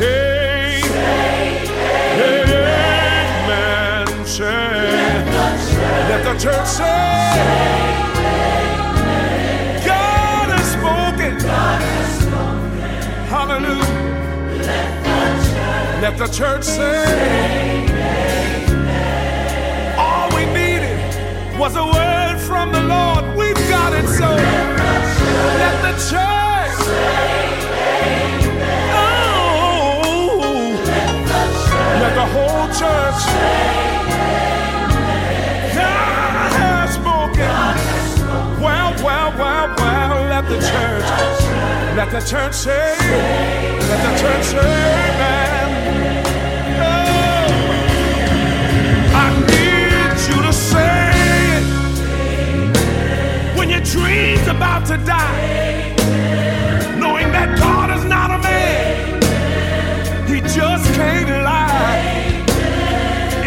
Hey, 0.00 0.80
amen. 3.44 4.06
Say, 4.24 4.44
let 6.08 6.22
the 6.24 6.36
church 6.42 6.66
say, 6.66 7.34
God 9.84 10.48
has 10.56 10.68
spoken. 10.72 11.38
Hallelujah. 13.28 13.98
Let 16.00 16.16
the 16.16 16.28
church 16.28 16.64
say, 16.64 17.84
was 21.58 21.74
a 21.74 21.84
word 21.84 22.38
from 22.38 22.72
the 22.72 22.80
Lord. 22.82 23.36
We've 23.36 23.56
got 23.68 23.92
it 23.92 24.06
so. 24.06 24.30
Let 25.62 25.76
the 25.82 25.92
church. 26.08 26.78
Oh, 28.94 30.78
let 32.02 32.14
the 32.14 32.26
whole 32.34 32.68
church. 32.68 33.22
God 35.74 36.52
has 36.52 36.94
spoken. 36.94 37.50
Let 40.38 40.48
the 40.48 40.60
church. 40.60 41.10
Let 41.96 42.10
the 42.12 42.20
church 42.20 42.54
say. 42.54 42.96
Let 43.88 44.00
the 44.06 44.20
church 44.22 44.44
say, 44.44 44.58
man. 45.18 46.27
Dream's 53.92 54.46
about 54.46 54.84
to 54.86 54.98
die, 54.98 55.94
knowing 56.98 57.32
that 57.32 57.56
God 57.58 57.90
is 57.96 58.04
not 58.04 58.30
a 58.30 58.38
man, 58.38 59.22
He 60.28 60.40
just 60.40 60.92
can't 60.94 61.30
lie. 61.42 62.44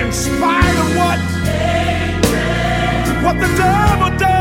In 0.01 0.11
spite 0.11 0.77
of 0.83 0.89
what 0.97 1.19
what 3.23 3.35
the 3.39 3.55
devil 3.55 4.17
does, 4.17 4.40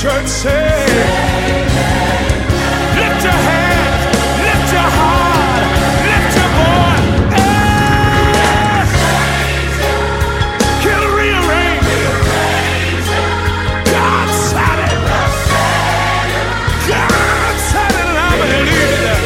church 0.00 0.28
say, 0.28 0.86
lift 2.94 3.24
your 3.24 3.40
hands, 3.50 4.04
lift 4.46 4.72
your 4.72 4.90
heart, 4.98 5.66
lift 6.06 6.32
your 6.38 6.50
voice. 6.58 7.06
Yes. 7.34 8.90
He'll 10.84 11.08
rearrange. 11.18 11.82
God 13.90 14.28
said 14.48 14.78
it. 14.86 14.94
God 16.86 17.54
said 17.70 17.94
it, 18.02 18.08
I 18.14 18.30
believe 18.38 19.02
it. 19.14 19.22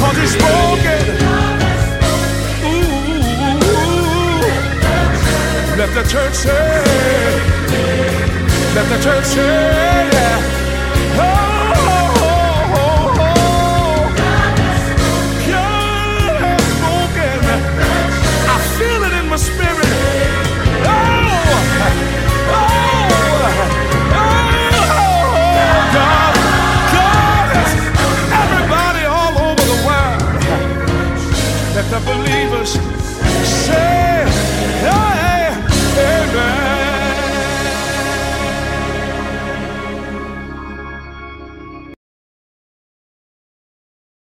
Cause 0.00 0.16
he 0.18 0.26
spoke 0.26 0.84
it. 0.98 1.06
Ooh. 2.66 3.22
Let 5.78 5.90
the 5.94 6.02
church 6.10 6.34
say, 6.34 7.61
that 8.74 8.88
the 8.88 8.98
church 9.04 9.24
said, 9.26 10.12
yeah. 10.14 10.61